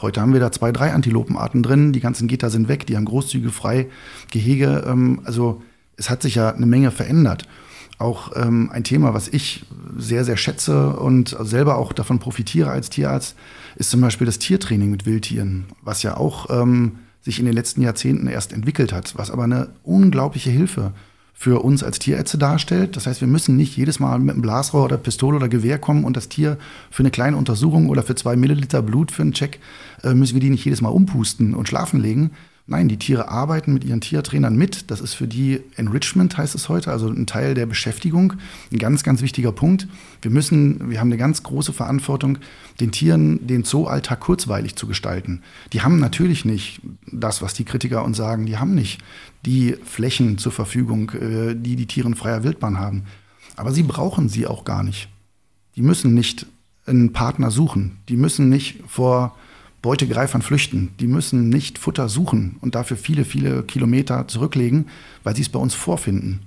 [0.00, 1.92] Heute haben wir da zwei, drei Antilopenarten drin.
[1.92, 4.84] Die ganzen Gitter sind weg, die haben großzügige Freigehege.
[4.86, 5.62] Ähm, also
[5.96, 7.48] es hat sich ja eine Menge verändert.
[7.98, 9.64] Auch ähm, ein Thema, was ich
[9.96, 13.36] sehr, sehr schätze und selber auch davon profitiere als Tierarzt,
[13.74, 17.82] ist zum Beispiel das Tiertraining mit Wildtieren, was ja auch ähm, sich in den letzten
[17.82, 20.92] Jahrzehnten erst entwickelt hat, was aber eine unglaubliche Hilfe
[21.34, 22.96] für uns als Tierärzte darstellt.
[22.96, 26.04] Das heißt, wir müssen nicht jedes Mal mit einem Blasrohr oder Pistole oder Gewehr kommen
[26.04, 26.58] und das Tier
[26.90, 29.60] für eine kleine Untersuchung oder für zwei Milliliter Blut für einen Check,
[30.02, 32.32] äh, müssen wir die nicht jedes Mal umpusten und schlafen legen,
[32.70, 34.90] Nein, die Tiere arbeiten mit ihren Tiertrainern mit.
[34.90, 38.34] Das ist für die Enrichment, heißt es heute, also ein Teil der Beschäftigung.
[38.70, 39.88] Ein ganz, ganz wichtiger Punkt.
[40.20, 42.36] Wir müssen, wir haben eine ganz große Verantwortung,
[42.78, 45.40] den Tieren den Zooalltag kurzweilig zu gestalten.
[45.72, 48.44] Die haben natürlich nicht das, was die Kritiker uns sagen.
[48.44, 49.00] Die haben nicht
[49.46, 53.04] die Flächen zur Verfügung, äh, die die Tiere in freier Wildbahn haben.
[53.56, 55.08] Aber sie brauchen sie auch gar nicht.
[55.74, 56.44] Die müssen nicht
[56.84, 57.96] einen Partner suchen.
[58.10, 59.38] Die müssen nicht vor
[59.82, 60.90] Beutegreifern flüchten.
[61.00, 64.88] Die müssen nicht Futter suchen und dafür viele, viele Kilometer zurücklegen,
[65.22, 66.40] weil sie es bei uns vorfinden.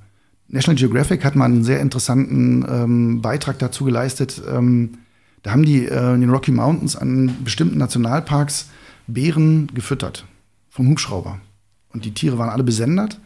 [0.47, 4.41] National Geographic hat mal einen sehr interessanten ähm, Beitrag dazu geleistet.
[4.51, 4.97] Ähm,
[5.43, 8.69] da haben die äh, in den Rocky Mountains an bestimmten Nationalparks
[9.07, 10.25] Bären gefüttert
[10.69, 11.39] vom Hubschrauber.
[11.93, 13.19] Und die Tiere waren alle besendet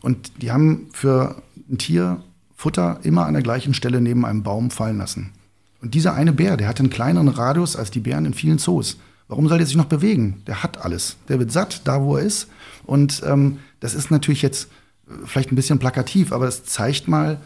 [0.00, 2.22] und die haben für ein Tier
[2.54, 5.32] Futter immer an der gleichen Stelle neben einem Baum fallen lassen.
[5.80, 8.98] Und dieser eine Bär, der hatte einen kleineren Radius als die Bären in vielen Zoos.
[9.28, 10.42] Warum soll der sich noch bewegen?
[10.46, 11.16] Der hat alles.
[11.28, 12.48] Der wird satt, da wo er ist.
[12.84, 14.68] Und ähm, das ist natürlich jetzt
[15.06, 17.40] äh, vielleicht ein bisschen plakativ, aber es zeigt mal,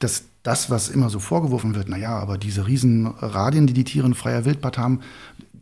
[0.00, 4.06] dass das, was immer so vorgeworfen wird, naja, aber diese riesen Radien, die die Tiere
[4.06, 5.00] in freier Wildbahn haben,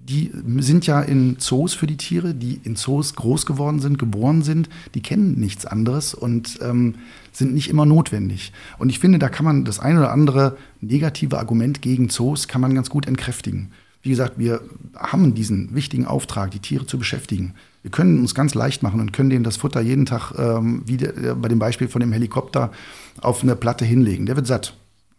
[0.09, 4.43] die sind ja in Zoos für die Tiere, die in Zoos groß geworden sind, geboren
[4.43, 6.95] sind, die kennen nichts anderes und ähm,
[7.33, 8.53] sind nicht immer notwendig.
[8.79, 12.63] Und ich finde, da kann man das ein oder andere negative Argument gegen Zoos kann
[12.63, 13.71] man ganz gut entkräftigen.
[14.09, 14.63] Wie gesagt, wir
[14.97, 17.53] haben diesen wichtigen Auftrag, die Tiere zu beschäftigen.
[17.83, 20.97] Wir können uns ganz leicht machen und können denen das Futter jeden Tag, ähm, wie
[20.97, 22.73] der, bei dem Beispiel von dem Helikopter,
[23.21, 24.25] auf eine Platte hinlegen.
[24.25, 24.73] Der wird satt.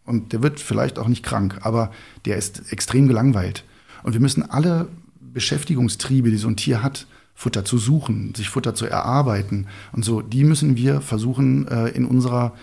[0.05, 1.91] Und der wird vielleicht auch nicht krank, aber
[2.25, 3.63] der ist extrem gelangweilt.
[4.01, 4.87] Und wir müssen alle
[5.21, 10.23] Beschäftigungstriebe, die so ein Tier hat, Futter zu suchen, sich Futter zu erarbeiten und so,
[10.23, 12.53] die müssen wir versuchen, äh, in unserer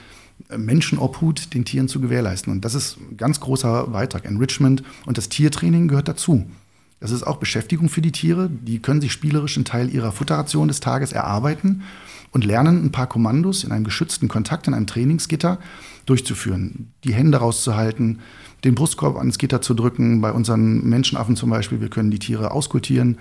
[0.54, 2.52] Menschenobhut den Tieren zu gewährleisten.
[2.52, 4.24] Und das ist ein ganz großer Beitrag.
[4.24, 6.46] Enrichment und das Tiertraining gehört dazu.
[7.00, 8.48] Das ist auch Beschäftigung für die Tiere.
[8.48, 11.82] Die können sich spielerisch einen Teil ihrer Futterration des Tages erarbeiten
[12.32, 15.58] und lernen, ein paar Kommandos in einem geschützten Kontakt, in einem Trainingsgitter
[16.06, 16.92] durchzuführen.
[17.04, 18.20] Die Hände rauszuhalten,
[18.64, 20.20] den Brustkorb ans Gitter zu drücken.
[20.20, 23.18] Bei unseren Menschenaffen zum Beispiel, wir können die Tiere auskultieren.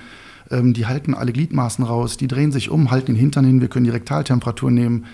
[0.49, 3.62] Ähm, die halten alle Gliedmaßen raus, die drehen sich um, halten den Hintern hin.
[3.62, 5.06] Wir können die Rektaltemperatur nehmen.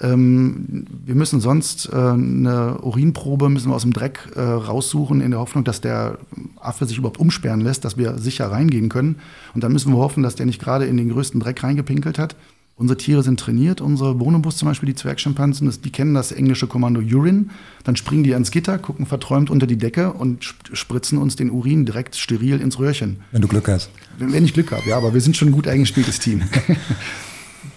[0.00, 5.32] Ähm, wir müssen sonst äh, eine Urinprobe müssen wir aus dem Dreck äh, raussuchen, in
[5.32, 6.18] der Hoffnung, dass der
[6.60, 9.16] Affe sich überhaupt umsperren lässt, dass wir sicher reingehen können.
[9.54, 12.36] Und dann müssen wir hoffen, dass der nicht gerade in den größten Dreck reingepinkelt hat.
[12.76, 17.00] Unsere Tiere sind trainiert, unsere Bonobus zum Beispiel, die Zwergschimpansen, die kennen das englische Kommando
[17.00, 17.46] Urine.
[17.82, 21.86] Dann springen die ans Gitter, gucken verträumt unter die Decke und spritzen uns den Urin
[21.86, 23.16] direkt steril ins Röhrchen.
[23.32, 23.90] Wenn du Glück hast.
[24.16, 26.42] Wenn, wenn ich Glück habe, ja, aber wir sind schon ein gut eingespieltes Team.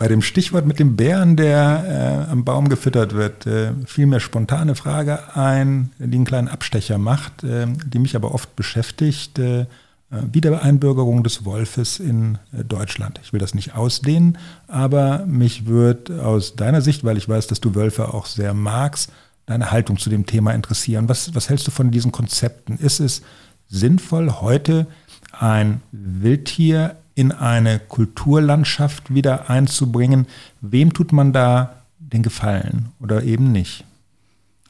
[0.01, 4.19] Bei dem Stichwort mit dem Bären, der äh, am Baum gefüttert wird, äh, fiel mir
[4.19, 9.37] spontane Frage ein, die einen kleinen Abstecher macht, äh, die mich aber oft beschäftigt.
[9.37, 9.67] Äh,
[10.09, 13.19] Wiedereinbürgerung des Wolfes in äh, Deutschland.
[13.23, 17.61] Ich will das nicht ausdehnen, aber mich wird aus deiner Sicht, weil ich weiß, dass
[17.61, 19.11] du Wölfe auch sehr magst,
[19.45, 21.09] deine Haltung zu dem Thema interessieren.
[21.09, 22.75] Was, was hältst du von diesen Konzepten?
[22.79, 23.21] Ist es
[23.67, 24.87] sinnvoll, heute
[25.31, 30.27] ein Wildtier in eine Kulturlandschaft wieder einzubringen.
[30.61, 33.85] Wem tut man da den Gefallen oder eben nicht?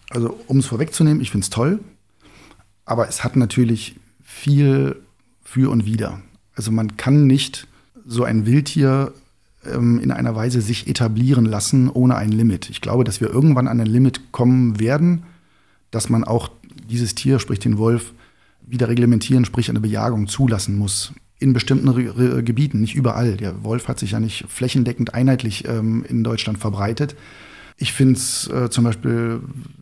[0.09, 1.79] Also um es vorwegzunehmen, ich finde es toll,
[2.85, 4.97] aber es hat natürlich viel
[5.43, 6.21] für und wider.
[6.55, 7.67] Also man kann nicht
[8.05, 9.13] so ein Wildtier
[9.65, 12.69] ähm, in einer Weise sich etablieren lassen ohne ein Limit.
[12.69, 15.23] Ich glaube, dass wir irgendwann an ein Limit kommen werden,
[15.91, 16.49] dass man auch
[16.89, 18.13] dieses Tier, sprich den Wolf,
[18.65, 23.35] wieder reglementieren, sprich eine Bejagung zulassen muss in bestimmten Re Gebieten, nicht überall.
[23.35, 27.15] Der Wolf hat sich ja nicht flächendeckend einheitlich ähm, in Deutschland verbreitet.
[27.77, 29.41] Ich finde es äh, zum Beispiel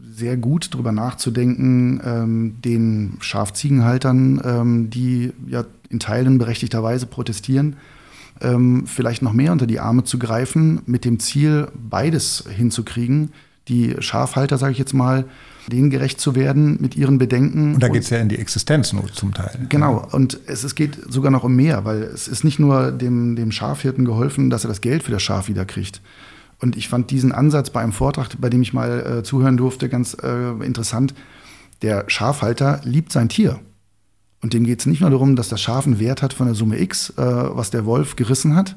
[0.09, 7.75] sehr gut, darüber nachzudenken, ähm, den Schafziegenhaltern, ähm, die ja in Teilen berechtigterweise protestieren,
[8.39, 13.33] ähm, vielleicht noch mehr unter die Arme zu greifen, mit dem Ziel, beides hinzukriegen.
[13.67, 15.25] Die Schafhalter, sage ich jetzt mal,
[15.69, 17.75] denen gerecht zu werden mit ihren Bedenken.
[17.75, 19.67] Und da geht es ja in die Existenznot zum Teil.
[19.69, 23.35] Genau, und es, es geht sogar noch um mehr, weil es ist nicht nur dem,
[23.35, 26.01] dem Schafhirten geholfen, dass er das Geld für das Schaf wiederkriegt.
[26.61, 29.87] Und ich fand diesen Ansatz bei einem Vortrag, bei dem ich mal äh, zuhören durfte,
[29.87, 31.13] ganz äh, interessant.
[31.81, 33.59] Der Schafhalter liebt sein Tier.
[34.41, 36.55] Und dem geht es nicht nur darum, dass das Schaf einen Wert hat von der
[36.55, 38.75] Summe X, äh, was der Wolf gerissen hat.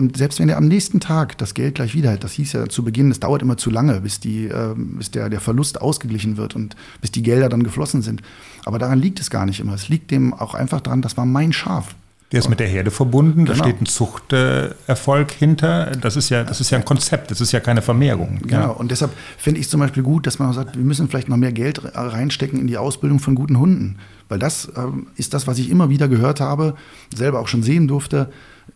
[0.00, 2.68] Und selbst wenn er am nächsten Tag das Geld gleich wieder hat, das hieß ja
[2.70, 6.38] zu Beginn, es dauert immer zu lange, bis, die, äh, bis der, der Verlust ausgeglichen
[6.38, 8.22] wird und bis die Gelder dann geflossen sind.
[8.64, 9.74] Aber daran liegt es gar nicht immer.
[9.74, 11.94] Es liegt dem auch einfach daran, das war mein Schaf.
[12.32, 13.64] Der ist mit der Herde verbunden, da genau.
[13.64, 15.90] steht ein Zuchterfolg hinter.
[16.00, 18.38] Das ist ja, das ist ja ein Konzept, das ist ja keine Vermehrung.
[18.46, 18.68] Genau, ja.
[18.68, 21.52] und deshalb finde ich zum Beispiel gut, dass man sagt, wir müssen vielleicht noch mehr
[21.52, 23.98] Geld reinstecken in die Ausbildung von guten Hunden.
[24.30, 24.70] Weil das äh,
[25.16, 26.74] ist das, was ich immer wieder gehört habe,
[27.14, 28.30] selber auch schon sehen durfte.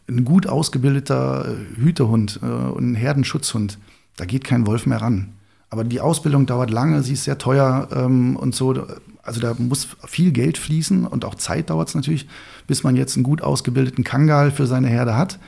[0.09, 3.79] Ein gut ausgebildeter äh, Hütehund äh, und ein Herdenschutzhund,
[4.17, 5.33] da geht kein Wolf mehr ran.
[5.71, 8.87] Aber die Ausbildung dauert lange, sie ist sehr teuer ähm, und so.
[9.23, 12.29] Also da muss viel Geld fließen und auch Zeit dauert es natürlich,
[12.67, 15.39] bis man jetzt einen gut ausgebildeten Kangal für seine Herde hat.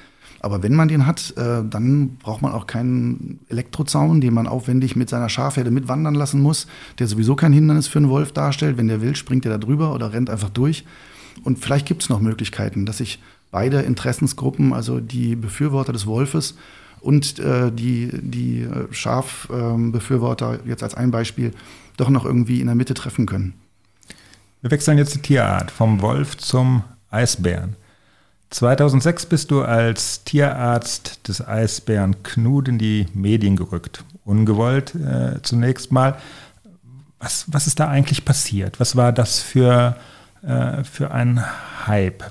[0.41, 4.97] Aber wenn man den hat, äh, dann braucht man auch keinen Elektrozaun, den man aufwendig
[4.97, 6.67] mit seiner Schafherde mitwandern lassen muss,
[6.99, 8.79] der sowieso kein Hindernis für einen Wolf darstellt.
[8.79, 10.85] Wenn der will, springt er da drüber oder rennt einfach durch.
[11.43, 16.57] Und vielleicht gibt es noch Möglichkeiten, dass sich beide Interessensgruppen, also die Befürworter des Wolfes
[17.01, 21.53] und äh, die, die äh, Schafbefürworter, jetzt als ein Beispiel,
[21.97, 23.55] doch noch irgendwie in der Mitte treffen können.
[24.61, 27.77] Wir wechseln jetzt die Tierart vom Wolf zum Eisbären.
[28.51, 34.05] 2006 bist du als Tierarzt des Eisbären Knud in die Medien gerückt.
[34.25, 36.19] Ungewollt äh, zunächst mal.
[37.19, 38.79] Was, was ist da eigentlich passiert?
[38.79, 39.97] Was war das für,
[40.43, 41.43] äh, für ein
[41.87, 42.25] Hype?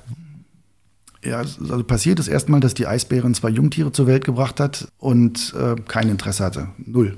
[1.26, 5.54] Ja, also passiert ist erstmal, dass die Eisbären zwei Jungtiere zur Welt gebracht hat und
[5.58, 6.68] äh, kein Interesse hatte.
[6.78, 7.16] Null.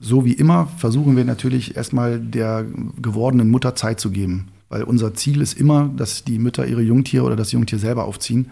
[0.00, 2.64] So wie immer versuchen wir natürlich erstmal der
[3.00, 4.48] gewordenen Mutter Zeit zu geben.
[4.68, 8.50] Weil unser Ziel ist immer, dass die Mütter ihre Jungtiere oder das Jungtier selber aufziehen.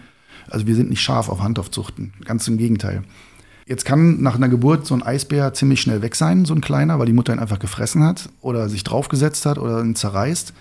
[0.49, 2.13] Also wir sind nicht scharf auf Handaufzuchten.
[2.25, 3.03] Ganz im Gegenteil.
[3.65, 6.99] Jetzt kann nach einer Geburt so ein Eisbär ziemlich schnell weg sein, so ein kleiner,
[6.99, 10.53] weil die Mutter ihn einfach gefressen hat oder sich draufgesetzt hat oder ihn zerreißt.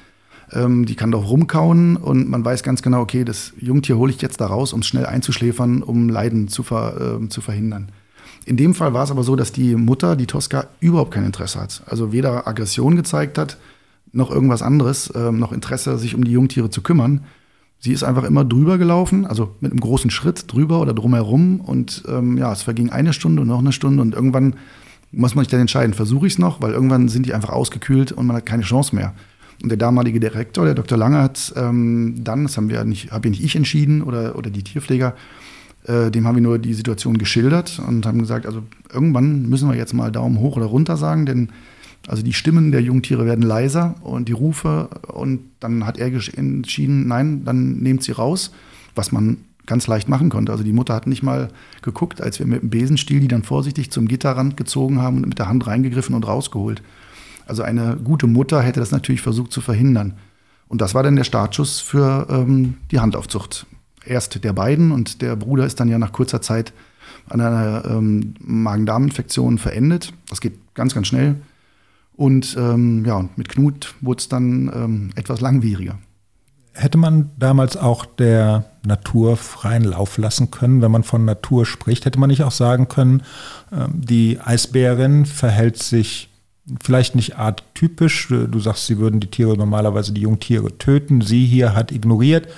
[0.52, 4.20] Ähm, die kann doch rumkauen und man weiß ganz genau, okay, das Jungtier hole ich
[4.20, 7.92] jetzt da raus, um es schnell einzuschläfern, um Leiden zu, ver, äh, zu verhindern.
[8.46, 11.60] In dem Fall war es aber so, dass die Mutter, die Tosca, überhaupt kein Interesse
[11.60, 11.82] hat.
[11.86, 13.58] Also weder Aggression gezeigt hat,
[14.12, 17.24] noch irgendwas anderes, äh, noch Interesse, sich um die Jungtiere zu kümmern.
[17.78, 21.60] Sie ist einfach immer drüber gelaufen, also mit einem großen Schritt drüber oder drumherum.
[21.60, 24.02] Und ähm, ja, es verging eine Stunde und noch eine Stunde.
[24.02, 24.56] Und irgendwann
[25.12, 28.12] muss man sich dann entscheiden, versuche ich es noch, weil irgendwann sind die einfach ausgekühlt
[28.12, 29.14] und man hat keine Chance mehr.
[29.62, 30.96] Und der damalige Direktor, der Dr.
[30.96, 34.50] Lange, hat ähm, dann, das haben wir nicht, habe ja nicht ich entschieden oder, oder
[34.50, 35.14] die Tierpfleger,
[35.84, 39.76] äh, dem haben wir nur die Situation geschildert und haben gesagt, also irgendwann müssen wir
[39.76, 41.50] jetzt mal Daumen hoch oder runter sagen, denn
[42.08, 47.06] also die Stimmen der Jungtiere werden leiser und die Rufe und dann hat er entschieden,
[47.06, 48.52] nein, dann nehmt sie raus,
[48.94, 50.50] was man ganz leicht machen konnte.
[50.50, 51.48] Also die Mutter hat nicht mal
[51.82, 55.38] geguckt, als wir mit dem Besenstiel die dann vorsichtig zum Gitterrand gezogen haben und mit
[55.38, 56.82] der Hand reingegriffen und rausgeholt.
[57.50, 60.14] Also eine gute Mutter hätte das natürlich versucht zu verhindern.
[60.68, 63.66] Und das war dann der Startschuss für ähm, die Handaufzucht
[64.04, 66.72] erst der beiden und der Bruder ist dann ja nach kurzer Zeit
[67.28, 70.12] an einer ähm, Magen-Darm-Infektion verendet.
[70.28, 71.36] Das geht ganz, ganz schnell.
[72.14, 75.98] Und ähm, ja, mit Knut wurde es dann ähm, etwas langwieriger.
[76.72, 82.04] Hätte man damals auch der Natur freien Lauf lassen können, wenn man von Natur spricht?
[82.04, 83.22] Hätte man nicht auch sagen können,
[83.72, 86.29] ähm, die Eisbärin verhält sich
[86.82, 88.28] vielleicht nicht arttypisch.
[88.28, 91.20] Du sagst, sie würden die Tiere normalerweise, die Jungtiere töten.
[91.20, 92.48] Sie hier hat ignoriert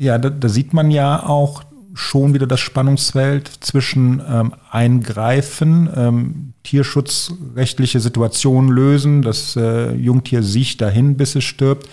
[0.00, 6.52] ja, da, da, sieht man ja auch schon wieder das Spannungsfeld zwischen ähm, Eingreifen, ähm,
[6.62, 11.86] tierschutzrechtliche Situationen lösen, das äh, Jungtier sieht dahin, bis es stirbt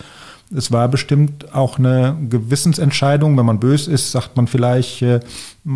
[0.54, 3.36] es war bestimmt auch eine Gewissensentscheidung.
[3.36, 5.20] Wenn man bös ist, sagt man vielleicht, äh,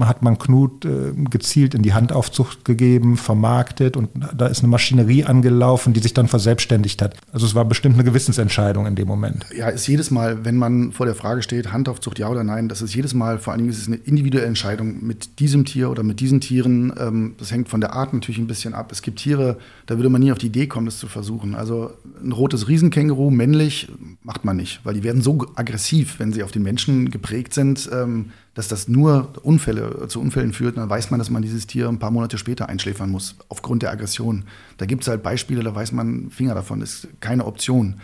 [0.00, 5.24] hat man Knut äh, gezielt in die Handaufzucht gegeben, vermarktet und da ist eine Maschinerie
[5.24, 7.16] angelaufen, die sich dann verselbstständigt hat.
[7.32, 9.44] Also es war bestimmt eine Gewissensentscheidung in dem Moment.
[9.54, 12.80] Ja, ist jedes Mal, wenn man vor der Frage steht, Handaufzucht ja oder nein, das
[12.80, 16.02] ist jedes Mal, vor allen Dingen ist es eine individuelle Entscheidung mit diesem Tier oder
[16.02, 16.92] mit diesen Tieren.
[16.98, 18.90] Ähm, das hängt von der Art natürlich ein bisschen ab.
[18.92, 21.54] Es gibt Tiere, da würde man nie auf die Idee kommen, das zu versuchen.
[21.54, 21.90] Also
[22.22, 23.88] ein rotes Riesenkänguru, männlich,
[24.22, 27.88] macht man nicht, weil die werden so aggressiv, wenn sie auf den Menschen geprägt sind,
[27.92, 30.76] ähm, dass das nur Unfälle zu Unfällen führt.
[30.76, 33.90] dann weiß man, dass man dieses Tier ein paar Monate später einschläfern muss, aufgrund der
[33.90, 34.44] Aggression.
[34.76, 37.96] Da gibt es halt Beispiele, da weiß man Finger davon, ist keine Option.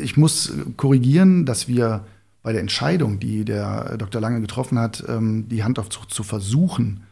[0.00, 2.04] Ich muss korrigieren, dass wir
[2.42, 4.20] bei der Entscheidung, die der Dr.
[4.20, 7.02] Lange getroffen hat, ähm, die Handaufzucht zu versuchen,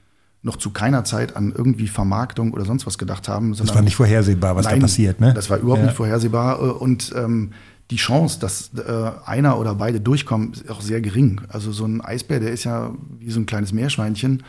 [0.42, 3.54] noch zu keiner Zeit an irgendwie Vermarktung oder sonst was gedacht haben.
[3.54, 5.34] Das war nicht vorhersehbar, was nein, da passiert, ne?
[5.34, 5.86] Das war überhaupt ja.
[5.86, 6.60] nicht vorhersehbar.
[6.60, 7.50] Äh, und ähm,
[7.90, 11.40] die Chance, dass äh, einer oder beide durchkommen, ist auch sehr gering.
[11.48, 14.42] Also so ein Eisbär, der ist ja wie so ein kleines Meerschweinchen.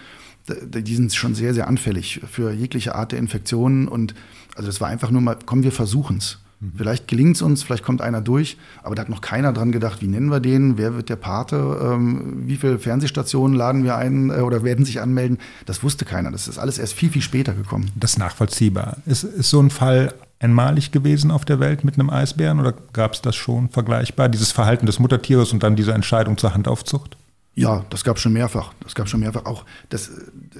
[0.47, 3.87] Die sind schon sehr, sehr anfällig für jegliche Art der Infektionen.
[3.87, 4.13] Und
[4.55, 6.39] also das war einfach nur mal, komm, wir versuchen's.
[6.59, 6.73] Mhm.
[6.75, 10.01] Vielleicht gelingt es uns, vielleicht kommt einer durch, aber da hat noch keiner dran gedacht,
[10.01, 14.31] wie nennen wir den, wer wird der Pate, ähm, wie viele Fernsehstationen laden wir ein
[14.31, 15.37] äh, oder werden sich anmelden.
[15.65, 16.31] Das wusste keiner.
[16.31, 17.91] Das ist alles erst viel, viel später gekommen.
[17.95, 18.97] Das ist nachvollziehbar.
[19.05, 23.13] Ist, ist so ein Fall einmalig gewesen auf der Welt mit einem Eisbären oder gab
[23.13, 27.17] es das schon vergleichbar, dieses Verhalten des Muttertieres und dann diese Entscheidung zur Handaufzucht?
[27.55, 28.71] Ja, das gab schon mehrfach.
[28.79, 29.43] Das gab schon mehrfach.
[29.43, 30.11] Auch, dass,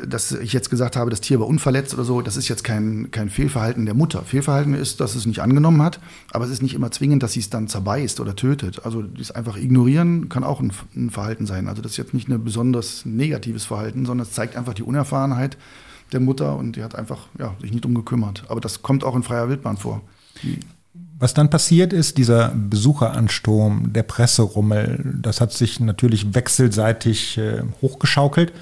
[0.06, 3.10] dass ich jetzt gesagt habe, das Tier war unverletzt oder so, das ist jetzt kein,
[3.12, 4.24] kein Fehlverhalten der Mutter.
[4.24, 6.02] Fehlverhalten ist, dass es nicht angenommen hat,
[6.34, 8.84] aber es ist nicht immer zwingend, dass sie es dann zerbeißt oder tötet.
[8.84, 11.70] Also das einfach ignorieren kann auch ein, ein Verhalten sein.
[11.70, 15.58] Also das ist jetzt nicht ein besonders negatives Verhalten, sondern es zeigt einfach die Unerfahrenheit
[16.14, 18.44] der Mutter und die hat einfach ja, sich nicht drum gekümmert.
[18.48, 20.02] Aber das kommt auch in freier Wildbahn vor.
[20.44, 20.60] Die
[21.20, 28.54] was dann passiert ist, dieser Besucheransturm, der Presserummel, das hat sich natürlich wechselseitig äh, hochgeschaukelt.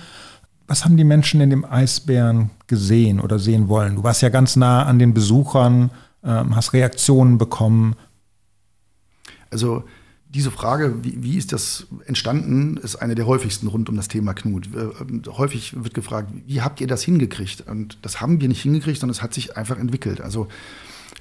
[0.66, 3.98] Was haben die Menschen in dem Eisbären gesehen oder sehen wollen?
[3.98, 5.92] Du warst ja ganz nah an den Besuchern,
[6.24, 7.96] ähm, hast Reaktionen bekommen.
[9.52, 9.84] Also
[10.30, 14.34] diese Frage, wie, wie, ist das entstanden, ist eine der häufigsten rund um das Thema
[14.34, 14.70] Knut.
[14.76, 17.63] Äh, häufig wird gefragt, wie habt ihr das hingekriegt?
[17.68, 20.22] Und das haben wir nicht hingekriegt, sondern es hat sich einfach entwickelt.
[20.22, 20.48] Also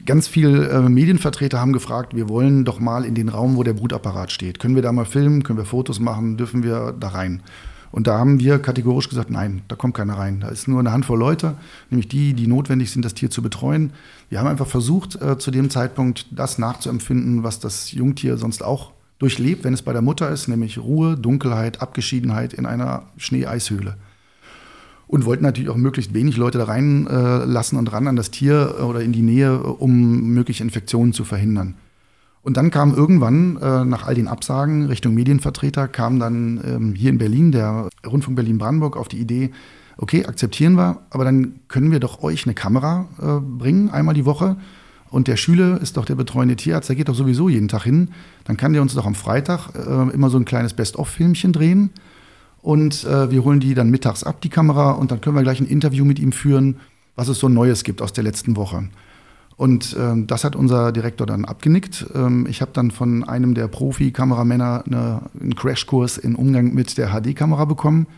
[0.04, 3.72] Ganz viele äh, Medienvertreter haben gefragt, wir wollen doch mal in den Raum, wo der
[3.72, 4.58] Brutapparat steht.
[4.58, 5.42] Können wir da mal filmen?
[5.42, 6.36] Können wir Fotos machen?
[6.36, 7.42] Dürfen wir da rein?
[7.92, 10.40] Und da haben wir kategorisch gesagt, nein, da kommt keiner rein.
[10.40, 11.56] Da ist nur eine Handvoll Leute,
[11.88, 13.92] nämlich die, die notwendig sind, das Tier zu betreuen.
[14.28, 18.92] Wir haben einfach versucht, äh, zu dem Zeitpunkt das nachzuempfinden, was das Jungtier sonst auch
[19.18, 23.96] durchlebt, wenn es bei der Mutter ist, nämlich Ruhe, Dunkelheit, Abgeschiedenheit in einer Schneeeishöhle
[25.08, 28.76] und wollten natürlich auch möglichst wenig Leute da reinlassen äh, und ran an das Tier
[28.78, 31.74] äh, oder in die Nähe, um mögliche Infektionen zu verhindern.
[32.42, 37.10] Und dann kam irgendwann, äh, nach all den Absagen Richtung Medienvertreter, kam dann ähm, hier
[37.10, 39.50] in Berlin der Rundfunk Berlin-Brandenburg auf die Idee,
[39.96, 44.26] okay, akzeptieren wir, aber dann können wir doch euch eine Kamera äh, bringen, einmal die
[44.26, 44.56] Woche.
[45.10, 48.08] Und der Schüler ist doch der betreuende Tierarzt, der geht doch sowieso jeden Tag hin.
[48.44, 51.90] Dann kann der uns doch am Freitag äh, immer so ein kleines Best-of-Filmchen drehen
[52.66, 55.60] und äh, wir holen die dann mittags ab, die Kamera, und dann können wir gleich
[55.60, 56.80] ein Interview mit ihm führen,
[57.14, 58.88] was es so Neues gibt aus der letzten Woche.
[59.56, 62.06] Und ähm, das hat unser Direktor dann abgenickt.
[62.16, 67.10] Ähm, ich habe dann von einem der Profi-Kameramänner eine, einen Crashkurs in Umgang mit der
[67.10, 68.08] HD-Kamera bekommen.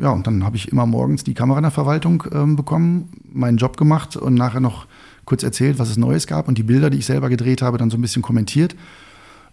[0.00, 3.58] Ja, und dann habe ich immer morgens die Kamera in der Verwaltung ähm, bekommen, meinen
[3.58, 4.86] Job gemacht und nachher noch
[5.24, 7.90] kurz erzählt, was es Neues gab und die Bilder, die ich selber gedreht habe, dann
[7.90, 8.74] so ein bisschen kommentiert.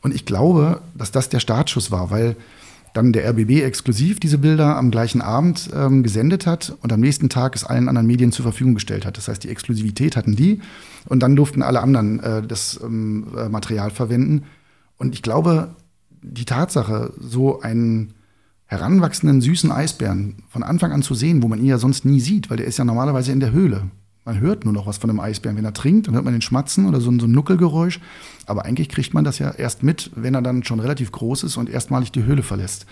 [0.02, 2.36] Und ich glaube, dass das der Startschuss war, weil
[2.94, 7.30] dann der RBB exklusiv diese Bilder am gleichen Abend ähm, gesendet hat und am nächsten
[7.30, 9.18] Tag es allen anderen Medien zur Verfügung gestellt hat.
[9.18, 10.62] Das heißt, die Exklusivität hatten die
[11.06, 14.44] und dann durften alle anderen äh, das ähm, äh, Material verwenden.
[14.98, 15.76] Und ich glaube,
[16.22, 18.14] die Tatsache, so einen
[18.66, 22.50] heranwachsenden süßen Eisbären von Anfang an zu sehen, wo man ihn ja sonst nie sieht,
[22.50, 23.84] weil der ist ja normalerweise in der Höhle.
[24.28, 25.56] Man hört nur noch was von einem Eisbären.
[25.56, 28.02] Wenn er trinkt, dann hört man den Schmatzen oder so, so ein Nuckelgeräusch.
[28.46, 31.56] Aber eigentlich kriegt man das ja erst mit, wenn er dann schon relativ groß ist
[31.56, 32.86] und erstmalig die Höhle verlässt.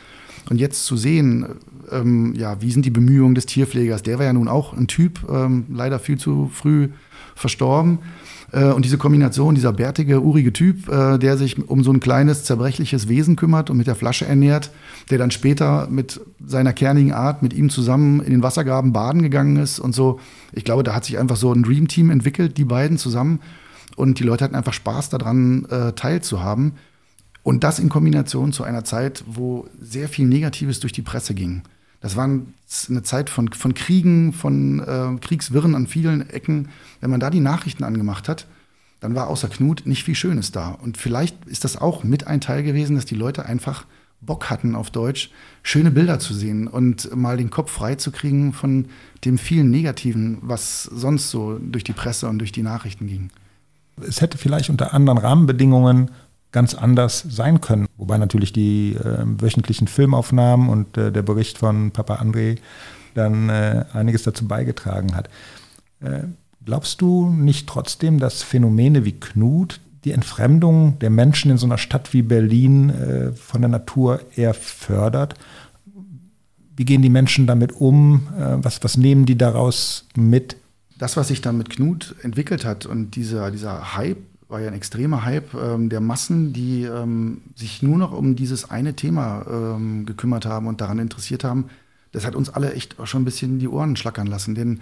[0.50, 1.46] Und jetzt zu sehen,
[1.92, 4.02] ähm, ja, wie sind die Bemühungen des Tierpflegers?
[4.02, 6.88] Der war ja nun auch ein Typ, ähm, leider viel zu früh
[7.36, 8.00] verstorben.
[8.52, 12.44] Äh, und diese Kombination, dieser bärtige, urige Typ, äh, der sich um so ein kleines,
[12.44, 14.72] zerbrechliches Wesen kümmert und mit der Flasche ernährt,
[15.10, 19.58] der dann später mit seiner kernigen Art mit ihm zusammen in den Wassergraben baden gegangen
[19.58, 20.20] ist und so.
[20.54, 23.40] Ich glaube, da hat sich einfach so ein Dream-Team entwickelt, die beiden zusammen.
[23.96, 26.74] Und die Leute hatten einfach Spaß daran, äh, teilzuhaben.
[27.44, 31.62] Und das in Kombination zu einer Zeit, wo sehr viel Negatives durch die Presse ging.
[32.06, 36.70] Das war eine Zeit von, von Kriegen, von äh, Kriegswirren an vielen Ecken.
[37.02, 38.46] Wenn man da die Nachrichten angemacht hat,
[39.00, 40.70] dann war außer Knut nicht viel Schönes da.
[40.70, 43.88] Und vielleicht ist das auch mit ein Teil gewesen, dass die Leute einfach
[44.22, 45.32] Bock hatten auf Deutsch,
[45.64, 48.86] schöne Bilder zu sehen und mal den Kopf frei zu kriegen von
[49.26, 53.32] dem vielen Negativen, was sonst so durch die Presse und durch die Nachrichten ging.
[54.08, 56.12] Es hätte vielleicht unter anderen Rahmenbedingungen
[56.56, 57.86] ganz anders sein können.
[57.98, 62.60] Wobei natürlich die äh, wöchentlichen Filmaufnahmen und äh, der Bericht von Papa André
[63.14, 65.28] dann äh, einiges dazu beigetragen hat.
[66.00, 66.22] Äh,
[66.64, 71.78] glaubst du nicht trotzdem, dass Phänomene wie Knut die Entfremdung der Menschen in so einer
[71.78, 75.34] Stadt wie Berlin äh, von der Natur eher fördert?
[76.78, 78.28] Wie gehen die Menschen damit um?
[78.40, 80.56] Äh, was, was nehmen die daraus mit?
[80.98, 84.74] Das, was sich dann mit Knut entwickelt hat und dieser, dieser Hype, war ja ein
[84.74, 90.06] extremer Hype ähm, der Massen, die ähm, sich nur noch um dieses eine Thema ähm,
[90.06, 91.66] gekümmert haben und daran interessiert haben.
[92.12, 94.56] Das hat uns alle echt schon ein bisschen die Ohren schlackern lassen.
[94.56, 94.82] Denn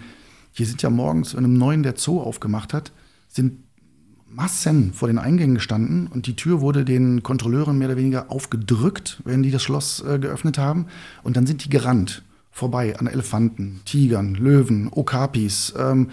[0.52, 2.92] hier sind ja morgens, wenn einem neuen der Zoo aufgemacht hat,
[3.28, 3.58] sind
[4.28, 9.20] Massen vor den Eingängen gestanden und die Tür wurde den Kontrolleuren mehr oder weniger aufgedrückt,
[9.24, 10.86] wenn die das Schloss äh, geöffnet haben.
[11.22, 16.10] Und dann sind die gerannt vorbei an Elefanten, Tigern, Löwen, Okapis, ähm,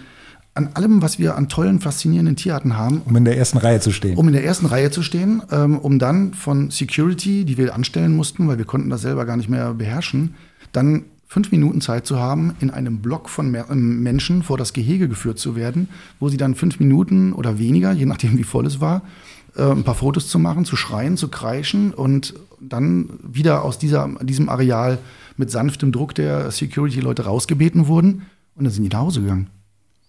[0.54, 3.02] an allem, was wir an tollen, faszinierenden Tierarten haben.
[3.06, 4.16] Um in der ersten Reihe zu stehen.
[4.16, 8.14] Um in der ersten Reihe zu stehen, ähm, um dann von Security, die wir anstellen
[8.14, 10.34] mussten, weil wir konnten das selber gar nicht mehr beherrschen,
[10.72, 15.08] dann fünf Minuten Zeit zu haben, in einem Block von ähm, Menschen vor das Gehege
[15.08, 15.88] geführt zu werden,
[16.20, 19.00] wo sie dann fünf Minuten oder weniger, je nachdem wie voll es war,
[19.56, 24.10] äh, ein paar Fotos zu machen, zu schreien, zu kreischen und dann wieder aus dieser,
[24.20, 24.98] diesem Areal
[25.38, 29.48] mit sanftem Druck der Security-Leute rausgebeten wurden und dann sind die nach Hause gegangen.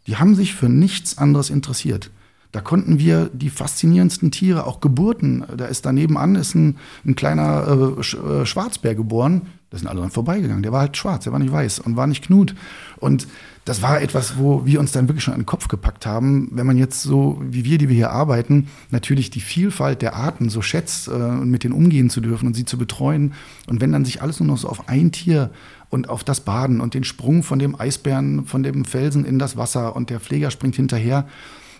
[0.07, 2.11] Die haben sich für nichts anderes interessiert.
[2.53, 5.43] Da konnten wir die faszinierendsten Tiere, auch Geburten.
[5.57, 9.47] Da ist daneben an ist ein, ein kleiner äh, äh, Schwarzbär geboren.
[9.71, 10.61] Da sind alle dran vorbeigegangen.
[10.61, 12.53] Der war halt schwarz, der war nicht weiß und war nicht Knut.
[12.97, 13.27] Und
[13.65, 16.49] das war etwas, wo wir uns dann wirklich schon an den Kopf gepackt haben.
[16.51, 20.49] Wenn man jetzt so wie wir, die wir hier arbeiten, natürlich die Vielfalt der Arten
[20.49, 23.33] so schätzt äh, und mit denen umgehen zu dürfen und sie zu betreuen.
[23.65, 25.49] Und wenn dann sich alles nur noch so auf ein Tier
[25.93, 29.57] und auf das Baden und den Sprung von dem Eisbären, von dem Felsen in das
[29.57, 31.27] Wasser und der Pfleger springt hinterher,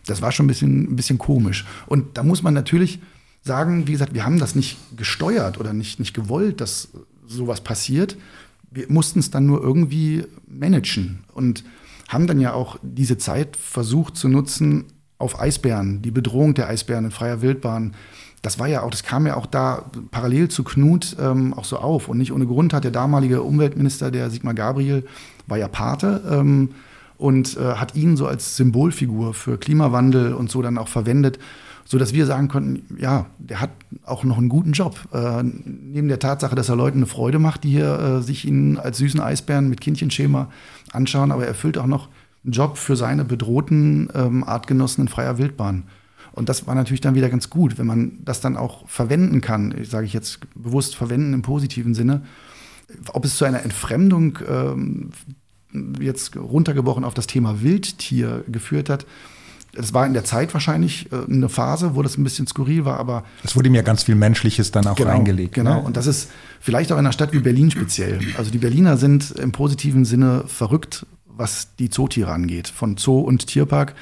[0.05, 1.65] das war schon ein bisschen, ein bisschen komisch.
[1.87, 2.99] Und da muss man natürlich
[3.41, 6.89] sagen, wie gesagt, wir haben das nicht gesteuert oder nicht, nicht gewollt, dass
[7.25, 8.15] sowas passiert.
[8.69, 11.63] Wir mussten es dann nur irgendwie managen und
[12.07, 14.85] haben dann ja auch diese Zeit versucht zu nutzen
[15.17, 17.95] auf Eisbären, die Bedrohung der Eisbären in freier Wildbahn.
[18.43, 21.77] Das war ja auch, das kam ja auch da parallel zu Knut ähm, auch so
[21.77, 22.09] auf.
[22.09, 25.05] Und nicht ohne Grund hat der damalige Umweltminister, der Sigmar Gabriel,
[25.47, 26.21] war ja Pate.
[26.29, 26.69] Ähm,
[27.17, 31.39] und äh, hat ihn so als Symbolfigur für Klimawandel und so dann auch verwendet,
[31.85, 33.69] so dass wir sagen konnten, ja, der hat
[34.05, 34.97] auch noch einen guten Job.
[35.13, 38.77] Äh, neben der Tatsache, dass er Leuten eine Freude macht, die hier äh, sich ihn
[38.77, 40.49] als süßen Eisbären mit Kindchenschema
[40.91, 42.09] anschauen, aber er erfüllt auch noch
[42.43, 45.83] einen Job für seine bedrohten ähm, Artgenossen in freier Wildbahn.
[46.33, 49.73] Und das war natürlich dann wieder ganz gut, wenn man das dann auch verwenden kann,
[49.83, 52.23] sage ich jetzt bewusst verwenden im positiven Sinne.
[53.13, 55.11] Ob es zu einer Entfremdung ähm,
[55.99, 59.05] jetzt runtergebrochen auf das Thema Wildtier geführt hat.
[59.75, 62.99] Das war in der Zeit wahrscheinlich äh, eine Phase, wo das ein bisschen skurril war,
[62.99, 63.23] aber.
[63.43, 65.55] Es wurde mir ganz viel Menschliches dann auch genau, reingelegt.
[65.55, 65.81] Genau, ne?
[65.81, 66.29] und das ist
[66.59, 68.19] vielleicht auch in einer Stadt wie Berlin speziell.
[68.37, 72.67] Also die Berliner sind im positiven Sinne verrückt, was die Zootiere angeht.
[72.67, 73.95] Von Zoo und Tierpark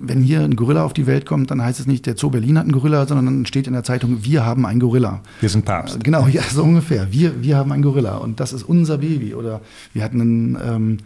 [0.00, 2.58] wenn hier ein Gorilla auf die Welt kommt, dann heißt es nicht, der Zoo Berlin
[2.58, 5.22] hat einen Gorilla, sondern dann steht in der Zeitung, wir haben einen Gorilla.
[5.40, 5.96] Wir sind Papst.
[5.96, 7.12] Äh, genau, ja, so ungefähr.
[7.12, 9.34] Wir, wir haben einen Gorilla und das ist unser Baby.
[9.34, 9.60] Oder
[9.92, 10.98] wir hatten einen, ähm,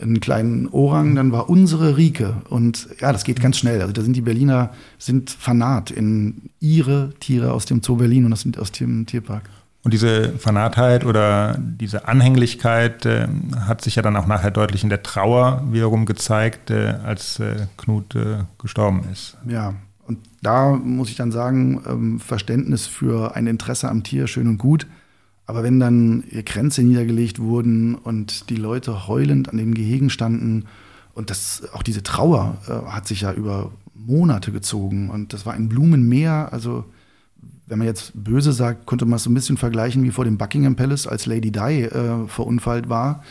[0.00, 2.42] einen kleinen Orang, dann war unsere Rike.
[2.48, 3.80] Und ja, das geht ganz schnell.
[3.80, 8.32] Also da sind die Berliner sind fanat in ihre Tiere aus dem Zoo Berlin und
[8.32, 9.48] aus dem Tierpark.
[9.88, 13.26] Und diese Fanatheit oder diese Anhänglichkeit äh,
[13.58, 17.68] hat sich ja dann auch nachher deutlich in der Trauer wiederum gezeigt, äh, als äh,
[17.78, 19.38] Knut äh, gestorben ist.
[19.48, 19.76] Ja,
[20.06, 24.58] und da muss ich dann sagen, ähm, Verständnis für ein Interesse am Tier schön und
[24.58, 24.86] gut.
[25.46, 30.66] Aber wenn dann Grenze niedergelegt wurden und die Leute heulend an den Gehegen standen
[31.14, 35.54] und das, auch diese Trauer äh, hat sich ja über Monate gezogen und das war
[35.54, 36.84] ein Blumenmeer, also
[37.68, 40.38] wenn man jetzt böse sagt, konnte man es so ein bisschen vergleichen wie vor dem
[40.38, 43.22] Buckingham Palace, als Lady Di äh, verunfallt war.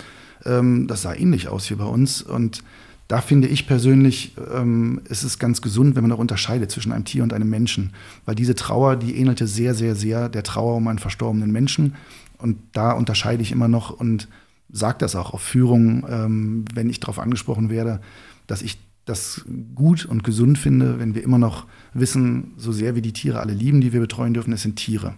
[0.46, 2.22] Ähm, das sah ähnlich aus hier bei uns.
[2.22, 2.64] Und
[3.08, 7.06] da finde ich persönlich, ähm, ist es ganz gesund, wenn man auch unterscheidet zwischen einem
[7.06, 7.94] Tier und einem Menschen.
[8.26, 11.96] Weil diese Trauer, die ähnelte sehr, sehr, sehr der Trauer um einen verstorbenen Menschen.
[12.38, 14.28] Und da unterscheide ich immer noch und
[14.70, 18.02] sage das auch auf Führung, ähm, wenn ich darauf angesprochen werde,
[18.46, 18.78] dass ich
[19.08, 23.40] das gut und gesund finde, wenn wir immer noch wissen, so sehr wir die Tiere
[23.40, 25.16] alle lieben, die wir betreuen dürfen, es sind Tiere.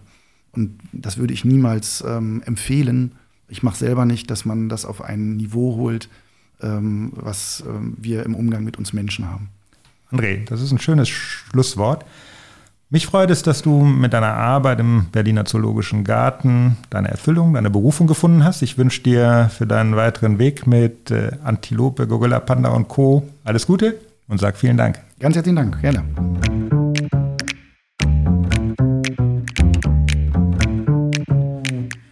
[0.52, 3.12] Und das würde ich niemals ähm, empfehlen.
[3.48, 6.08] Ich mache selber nicht, dass man das auf ein Niveau holt,
[6.60, 9.48] ähm, was ähm, wir im Umgang mit uns Menschen haben.
[10.12, 12.04] André, das ist ein schönes Schlusswort.
[12.92, 17.70] Mich freut es, dass du mit deiner Arbeit im Berliner Zoologischen Garten deine Erfüllung, deine
[17.70, 18.62] Berufung gefunden hast.
[18.62, 23.22] Ich wünsche dir für deinen weiteren Weg mit äh, Antilope, Gorilla, Panda und Co.
[23.44, 23.94] alles Gute
[24.26, 24.98] und sag vielen Dank.
[25.20, 26.02] Ganz herzlichen Dank, gerne.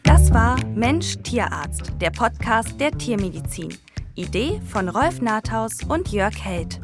[0.05, 3.74] Das war Mensch Tierarzt, der Podcast der Tiermedizin.
[4.14, 6.79] Idee von Rolf Nathaus und Jörg Held.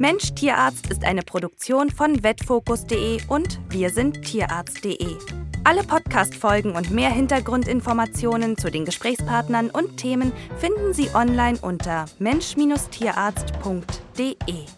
[0.00, 5.16] Mensch Tierarzt ist eine Produktion von vetfokus.de und wir sind tierarzt.de.
[5.64, 14.77] Alle Podcast-Folgen und mehr Hintergrundinformationen zu den Gesprächspartnern und Themen finden Sie online unter mensch-tierarzt.de.